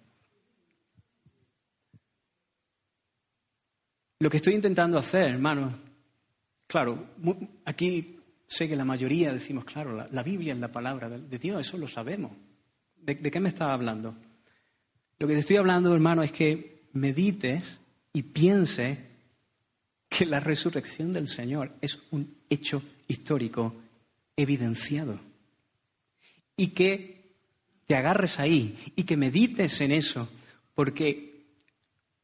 [4.18, 5.78] Lo que estoy intentando hacer, hermano,
[6.74, 7.06] claro,
[7.66, 8.18] aquí
[8.48, 11.86] sé que la mayoría decimos, claro, la, Biblia es la palabra de Dios, eso lo
[11.86, 12.32] sabemos.
[12.96, 14.16] ¿De, qué me estaba hablando?
[15.20, 17.78] Lo que te estoy hablando, hermano, es que medites
[18.12, 19.06] y piense
[20.08, 23.76] que la resurrección del Señor es un hecho histórico
[24.34, 25.20] evidenciado.
[26.56, 27.36] Y que
[27.86, 30.28] te agarres ahí y que medites en eso,
[30.74, 31.46] porque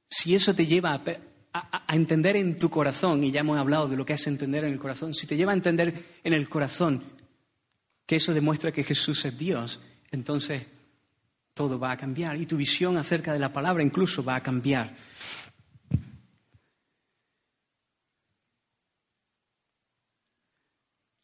[0.08, 1.04] si eso te lleva a,
[1.52, 4.72] a, entender en tu corazón, y ya hemos hablado de lo que es entender en
[4.72, 7.02] el corazón, si te lleva a entender en el corazón
[8.06, 9.80] que eso demuestra que Jesús es Dios,
[10.10, 10.66] entonces
[11.54, 14.96] todo va a cambiar y tu visión acerca de la palabra incluso va a cambiar.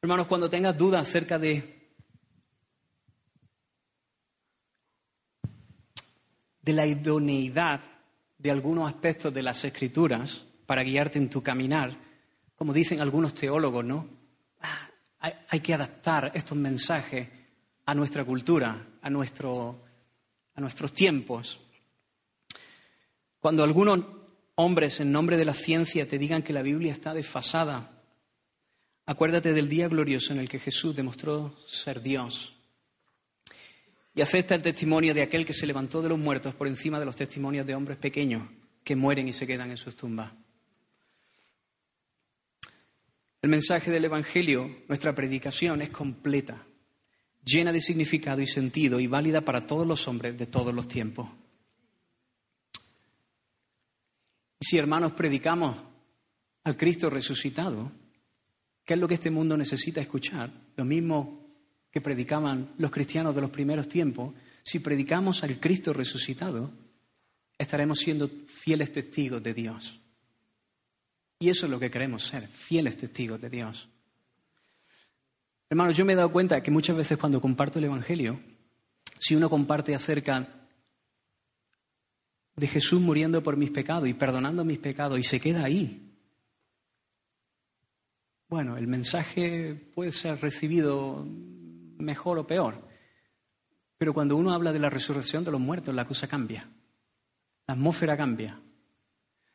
[0.03, 1.91] Hermanos, cuando tengas dudas acerca de,
[6.63, 7.81] de la idoneidad
[8.47, 11.99] de algunos aspectos de las escrituras para guiarte en tu caminar,
[12.55, 14.09] como dicen algunos teólogos, ¿no?
[14.61, 14.89] Ah,
[15.49, 17.27] hay, que adaptar estos mensajes
[17.85, 19.81] a nuestra cultura, a, nuestro,
[20.55, 21.59] a nuestros tiempos.
[23.41, 24.05] Cuando algunos
[24.55, 28.01] hombres en nombre de la ciencia te digan que la Biblia está desfasada,
[29.07, 32.56] acuérdate del día glorioso en el que Jesús demostró ser Dios.
[34.17, 37.05] Y acepta el testimonio de aquel que se levantó de los muertos por encima de
[37.05, 38.49] los testimonios de hombres pequeños
[38.83, 40.33] que mueren y se quedan en sus tumbas.
[43.43, 46.67] El mensaje del Evangelio, nuestra predicación, es completa,
[47.45, 51.29] llena de significado y sentido y válida para todos los hombres de todos los tiempos.
[54.59, 55.77] Y si, hermanos, predicamos
[56.65, 57.93] al Cristo resucitado,
[58.83, 60.51] ¿qué es lo que este mundo necesita escuchar?
[60.75, 61.46] Lo mismo
[61.97, 66.71] que predicaban los cristianos de los primeros tiempos, si predicamos al Cristo resucitado,
[67.57, 69.99] estaremos siendo fieles testigos de Dios.
[71.39, 73.89] Y eso es lo que queremos ser, fieles testigos de Dios.
[75.71, 78.41] Hermanos, yo me he dado cuenta que muchas veces cuando comparto el Evangelio,
[79.19, 80.47] si uno comparte acerca
[82.57, 86.13] de Jesús muriendo por mis pecados y perdonando mis pecados y se queda ahí,
[88.51, 91.27] bueno, el mensaje puede ser recibido
[91.99, 92.87] mejor o peor,
[93.99, 96.69] pero cuando uno habla de la resurrección de los muertos, la cosa cambia,
[97.67, 98.61] la atmósfera cambia.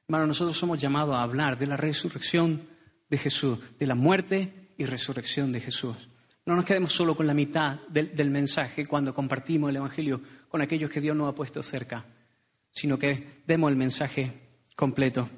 [0.08, 2.62] Hermano, nosotros somos llamados a hablar de la resurrección
[3.10, 6.10] de Jesús, de la muerte y resurrección de Jesús.
[6.46, 10.62] No nos quedemos solo con la mitad del, del mensaje cuando compartimos el Evangelio con
[10.62, 12.04] aquellos que Dios nos ha puesto cerca
[12.74, 14.32] sino que demos el mensaje
[14.76, 15.30] completo.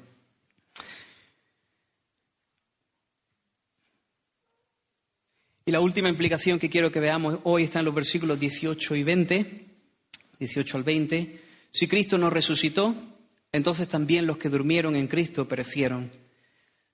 [5.66, 9.02] Y la última implicación que quiero que veamos hoy está en los versículos 18 y
[9.02, 9.66] 20,
[10.38, 11.40] 18 al 20.
[11.70, 12.94] Si Cristo nos resucitó,
[13.50, 16.10] entonces también los que durmieron en Cristo perecieron.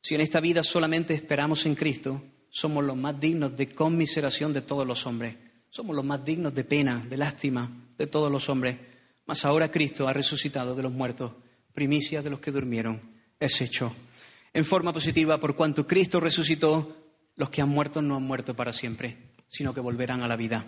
[0.01, 4.62] Si en esta vida solamente esperamos en Cristo, somos los más dignos de conmiseración de
[4.62, 5.35] todos los hombres.
[5.68, 8.77] Somos los más dignos de pena, de lástima de todos los hombres.
[9.27, 11.33] Mas ahora Cristo ha resucitado de los muertos,
[11.75, 13.01] primicia de los que durmieron,
[13.41, 13.93] es hecho.
[14.53, 17.00] En forma positiva, por cuanto Cristo resucitó,
[17.41, 19.16] los que han muerto no han muerto para siempre,
[19.49, 20.62] sino que volverán a la vida.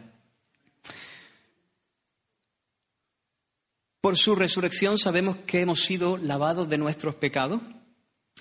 [4.01, 7.61] Por su resurrección sabemos que hemos sido lavados de nuestros pecados,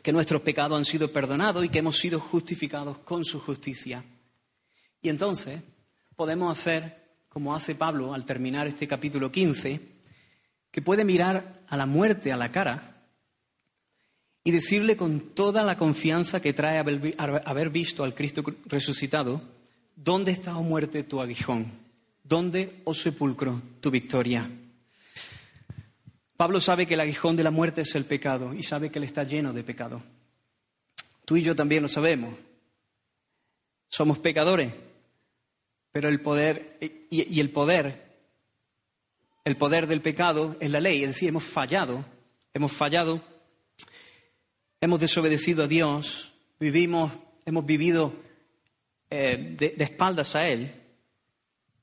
[0.01, 4.05] que nuestros pecados han sido perdonados y que hemos sido justificados con su justicia.
[5.01, 5.61] Y entonces
[6.15, 9.81] podemos hacer, como hace Pablo al terminar este capítulo 15,
[10.71, 12.90] que puede mirar a la muerte a la cara
[14.43, 19.41] y decirle con toda la confianza que trae haber visto al Cristo resucitado,
[19.95, 21.71] ¿dónde está, oh muerte, tu aguijón?
[22.23, 24.49] ¿Dónde, oh sepulcro, tu victoria?
[26.37, 29.05] Pablo sabe que el aguijón de la muerte es el pecado y sabe que él
[29.05, 30.01] está lleno de pecado.
[31.25, 32.33] Tú y yo también lo sabemos.
[33.89, 34.73] Somos pecadores,
[35.91, 38.11] pero el poder y, y el poder
[39.43, 42.05] el poder del pecado es la ley, es decir, hemos fallado,
[42.53, 43.23] hemos fallado,
[44.81, 47.13] hemos desobedecido a Dios, vivimos,
[47.45, 48.13] hemos vivido
[49.09, 50.73] eh, de, de espaldas a Él,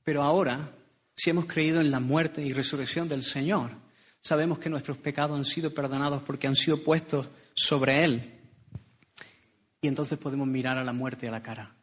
[0.03, 0.71] pero ahora,
[1.15, 3.71] si hemos creído en la muerte y resurrección del Señor,
[4.19, 8.33] sabemos que nuestros pecados han sido perdonados porque han sido puestos sobre Él.
[9.81, 11.75] Y entonces podemos mirar a la muerte a la cara.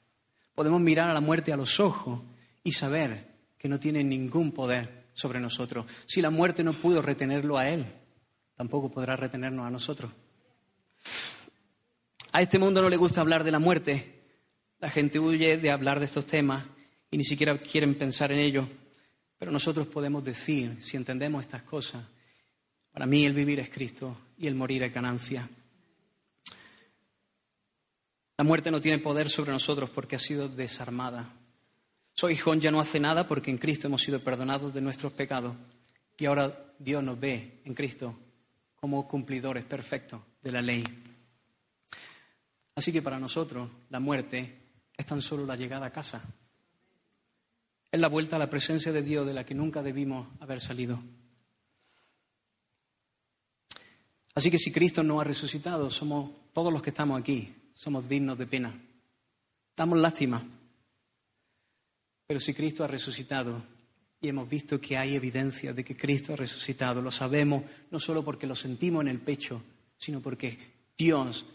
[0.54, 2.20] Podemos mirar a la muerte a los ojos
[2.62, 5.86] y saber que no tiene ningún poder sobre nosotros.
[6.06, 7.86] Si la muerte no pudo retenerlo a Él,
[8.54, 10.12] tampoco podrá retenernos a nosotros.
[12.32, 14.22] A este mundo no le gusta hablar de la muerte.
[14.78, 16.66] La gente huye de hablar de estos temas
[17.10, 18.68] y ni siquiera quieren pensar en ello.
[19.38, 22.04] Pero nosotros podemos decir, si entendemos estas cosas,
[22.90, 25.48] para mí el vivir es Cristo y el morir es ganancia.
[28.38, 31.32] La muerte no tiene poder sobre nosotros porque ha sido desarmada.
[32.14, 35.54] Soy hijón ya no hace nada porque en Cristo hemos sido perdonados de nuestros pecados
[36.18, 38.14] y ahora Dios nos ve en Cristo
[38.74, 40.84] como cumplidores perfectos de la ley.
[42.76, 44.56] Así que para nosotros la muerte
[44.96, 46.22] es tan solo la llegada a casa.
[47.90, 51.02] Es la vuelta a la presencia de Dios de la que nunca debimos haber salido.
[54.36, 58.38] Así que si Cristo no ha resucitado, somos todos los que estamos aquí, somos dignos
[58.38, 58.80] de pena.
[59.74, 60.46] Damos lástima
[62.26, 63.62] pero si Cristo ha resucitado
[64.20, 68.24] y hemos visto que hay evidencia de que Cristo ha resucitado, lo sabemos no solo
[68.24, 69.62] porque lo sentimos en el pecho,
[69.98, 70.58] sino porque
[70.96, 71.46] Dios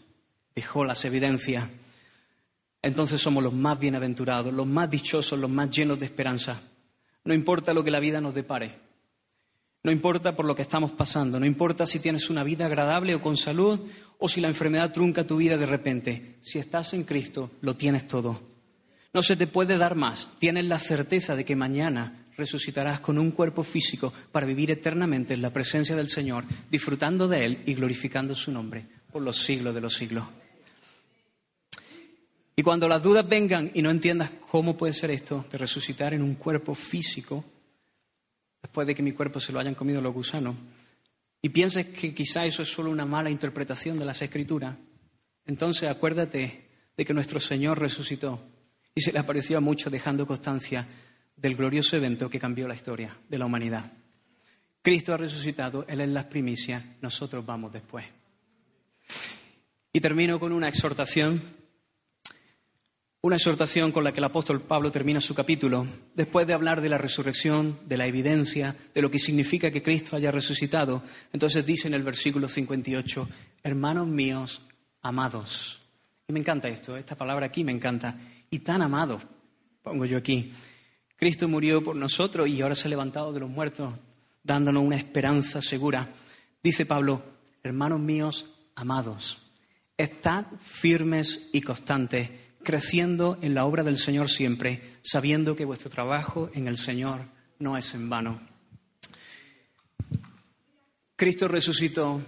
[0.54, 1.68] dejó las evidencias,
[2.82, 6.60] entonces somos los más bienaventurados, los más dichosos, los más llenos de esperanza.
[7.24, 8.80] No importa lo que la vida nos depare,
[9.84, 13.20] No importa por lo que estamos pasando, no importa si tienes una vida agradable o
[13.20, 13.80] con salud,
[14.18, 16.36] o si la enfermedad trunca tu vida de repente.
[16.40, 18.40] Si estás en Cristo, lo tienes todo.
[19.12, 20.30] No se te puede dar más.
[20.38, 25.42] Tienes la certeza de que mañana resucitarás con un cuerpo físico para vivir eternamente en
[25.42, 29.80] la presencia del Señor, disfrutando de Él y glorificando su nombre por los siglos de
[29.80, 30.24] los siglos.
[32.54, 36.22] Y cuando las dudas vengan y no entiendas cómo puede ser esto de resucitar en
[36.22, 37.44] un cuerpo físico,
[38.60, 40.54] después de que mi cuerpo se lo hayan comido los gusanos,
[41.40, 44.76] y pienses que quizá eso es solo una mala interpretación de las escrituras,
[45.46, 48.40] entonces acuérdate de que nuestro Señor resucitó
[48.94, 50.86] y se le apareció a muchos dejando constancia
[51.42, 53.92] del glorioso evento que cambió la historia de la humanidad.
[54.80, 58.06] Cristo ha resucitado, Él es las primicias, nosotros vamos después.
[59.92, 61.42] Y termino con una exhortación
[63.24, 66.88] una exhortación con la que el apóstol Pablo termina su capítulo, después de hablar de
[66.88, 71.04] la resurrección, de la evidencia, de lo que significa que Cristo haya resucitado.
[71.32, 73.28] Entonces dice en el versículo 58,
[73.62, 74.62] hermanos míos,
[75.02, 75.80] amados.
[76.26, 78.16] Y me encanta esto, esta palabra aquí me encanta.
[78.50, 79.20] Y tan amado,
[79.84, 80.52] pongo yo aquí.
[81.22, 83.94] Cristo murió por nosotros y ahora se ha levantado de los muertos,
[84.42, 86.08] dándonos una esperanza segura.
[86.60, 87.22] Dice Pablo,
[87.62, 89.38] hermanos míos, amados,
[89.96, 92.28] estad firmes y constantes
[92.64, 97.20] creciendo en la obra del Señor siempre, sabiendo que vuestro trabajo en el Señor
[97.60, 98.40] no es en vano.
[101.14, 102.20] Cristo resucitó,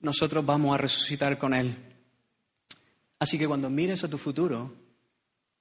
[0.00, 1.76] nosotros vamos a resucitar con Él.
[3.20, 4.74] Así que cuando mires a tu futuro,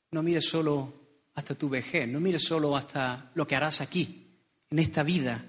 [0.10, 1.01] no mires solo
[1.36, 4.28] hasta tu vejez, no mires solo hasta lo que harás aquí,
[4.70, 5.46] en esta vida,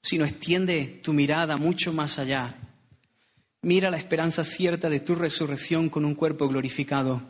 [0.00, 2.56] sino extiende tu mirada mucho más allá.
[3.62, 7.22] Mira la esperanza cierta de tu resurrección con un cuerpo glorificado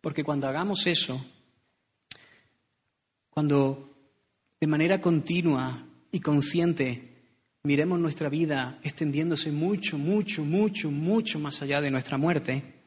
[0.00, 1.24] porque cuando hagamos eso,
[3.28, 3.90] cuando
[4.58, 7.08] de manera continua y consciente
[7.62, 12.79] miremos nuestra vida extendiéndose mucho, mucho, mucho, mucho más allá de nuestra muerte,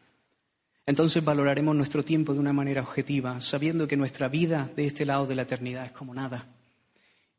[0.86, 5.26] entonces valoraremos nuestro tiempo de una manera objetiva, sabiendo que nuestra vida de este lado
[5.26, 6.48] de la eternidad es como nada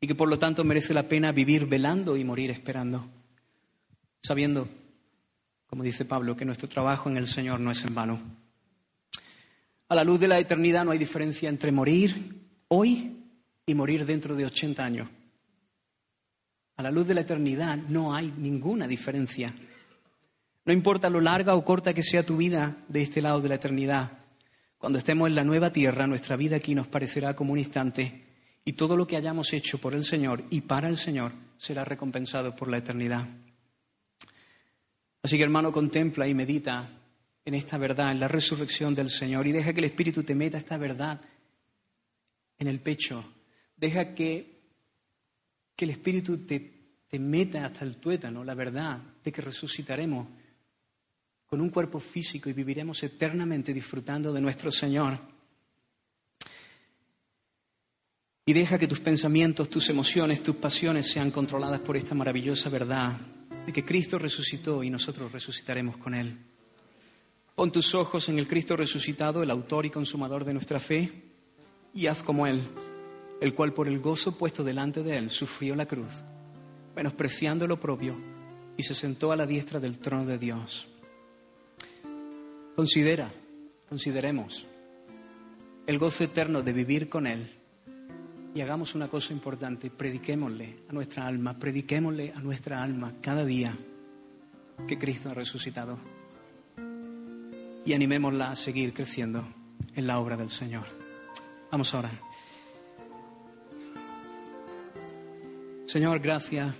[0.01, 3.07] y que por lo tanto merece la pena vivir velando y morir esperando,
[4.21, 4.67] sabiendo,
[5.67, 8.19] como dice Pablo, que nuestro trabajo en el Señor no es en vano.
[9.87, 13.15] A la luz de la eternidad no hay diferencia entre morir hoy
[13.65, 15.09] y morir dentro de 80 años.
[16.77, 19.53] A la luz de la eternidad no hay ninguna diferencia.
[20.65, 23.55] No importa lo larga o corta que sea tu vida de este lado de la
[23.55, 24.11] eternidad.
[24.79, 28.25] Cuando estemos en la nueva tierra, nuestra vida aquí nos parecerá como un instante
[28.65, 32.55] y todo lo que hayamos hecho por el Señor y para el Señor será recompensado
[32.55, 33.27] por la eternidad.
[35.21, 36.89] Así que hermano, contempla y medita
[37.45, 40.57] en esta verdad, en la resurrección del Señor, y deja que el Espíritu te meta
[40.57, 41.21] esta verdad
[42.57, 43.23] en el pecho.
[43.77, 44.61] Deja que,
[45.75, 46.59] que el Espíritu te,
[47.07, 50.27] te meta hasta el tuétano la verdad de que resucitaremos
[51.47, 55.19] con un cuerpo físico y viviremos eternamente disfrutando de nuestro Señor.
[58.45, 63.17] Y deja que tus pensamientos, tus emociones, tus pasiones sean controladas por esta maravillosa verdad
[63.65, 66.37] de que Cristo resucitó y nosotros resucitaremos con Él.
[67.55, 71.23] Pon tus ojos en el Cristo resucitado, el autor y consumador de nuestra fe,
[71.93, 72.67] y haz como Él,
[73.41, 76.13] el cual por el gozo puesto delante de Él sufrió la cruz,
[76.95, 78.15] menospreciando lo propio,
[78.77, 80.87] y se sentó a la diestra del trono de Dios.
[82.75, 83.31] Considera,
[83.87, 84.65] consideremos
[85.87, 87.49] el gozo eterno de vivir con Él
[88.53, 93.77] y hagamos una cosa importante, prediquémosle a nuestra alma, prediquémosle a nuestra alma cada día
[94.87, 95.97] que Cristo ha resucitado
[97.85, 99.47] y animémosla a seguir creciendo
[99.95, 100.85] en la obra del Señor.
[101.71, 102.11] Vamos ahora.
[105.85, 106.75] Señor, gracias.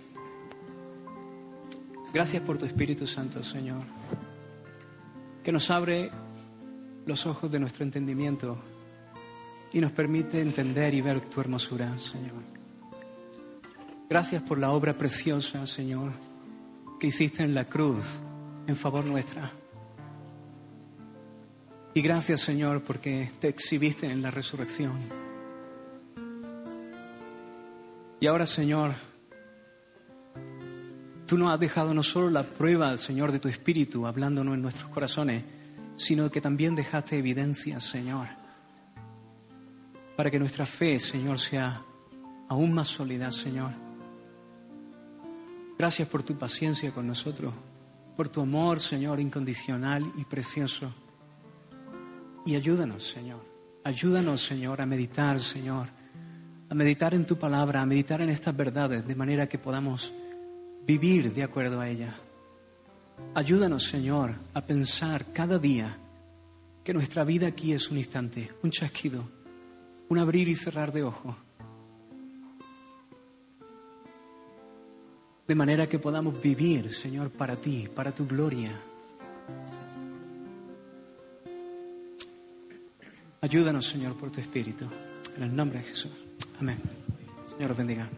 [2.13, 3.83] Gracias por tu Espíritu Santo, Señor,
[5.45, 6.09] que nos abre
[7.05, 8.57] los ojos de nuestro entendimiento
[9.71, 12.41] y nos permite entender y ver tu hermosura, Señor.
[14.09, 16.13] Gracias por la obra preciosa, Señor,
[16.99, 18.21] que hiciste en la cruz
[18.65, 19.51] en favor nuestra.
[21.93, 24.97] Y gracias Señor porque te exhibiste en la resurrección.
[28.19, 28.93] Y ahora Señor,
[31.25, 34.89] tú nos has dejado no solo la prueba, Señor, de tu Espíritu hablándonos en nuestros
[34.89, 35.43] corazones,
[35.97, 38.27] sino que también dejaste evidencia, Señor,
[40.15, 41.81] para que nuestra fe, Señor, sea
[42.47, 43.71] aún más sólida, Señor.
[45.77, 47.53] Gracias por tu paciencia con nosotros,
[48.15, 50.93] por tu amor, Señor, incondicional y precioso.
[52.45, 53.43] Y ayúdanos, Señor.
[53.83, 55.87] Ayúdanos, Señor, a meditar, Señor,
[56.69, 60.11] a meditar en tu palabra, a meditar en estas verdades, de manera que podamos
[60.85, 62.15] vivir de acuerdo a ella.
[63.33, 65.97] Ayúdanos, Señor, a pensar cada día
[66.83, 69.23] que nuestra vida aquí es un instante, un chasquido,
[70.09, 71.35] un abrir y cerrar de ojos.
[75.47, 78.71] De manera que podamos vivir, Señor, para ti, para tu gloria.
[83.41, 84.85] Ayúdanos, Señor, por tu Espíritu.
[85.37, 86.11] En el nombre de Jesús.
[86.59, 86.77] Amén.
[87.47, 88.09] Señor, bendiga.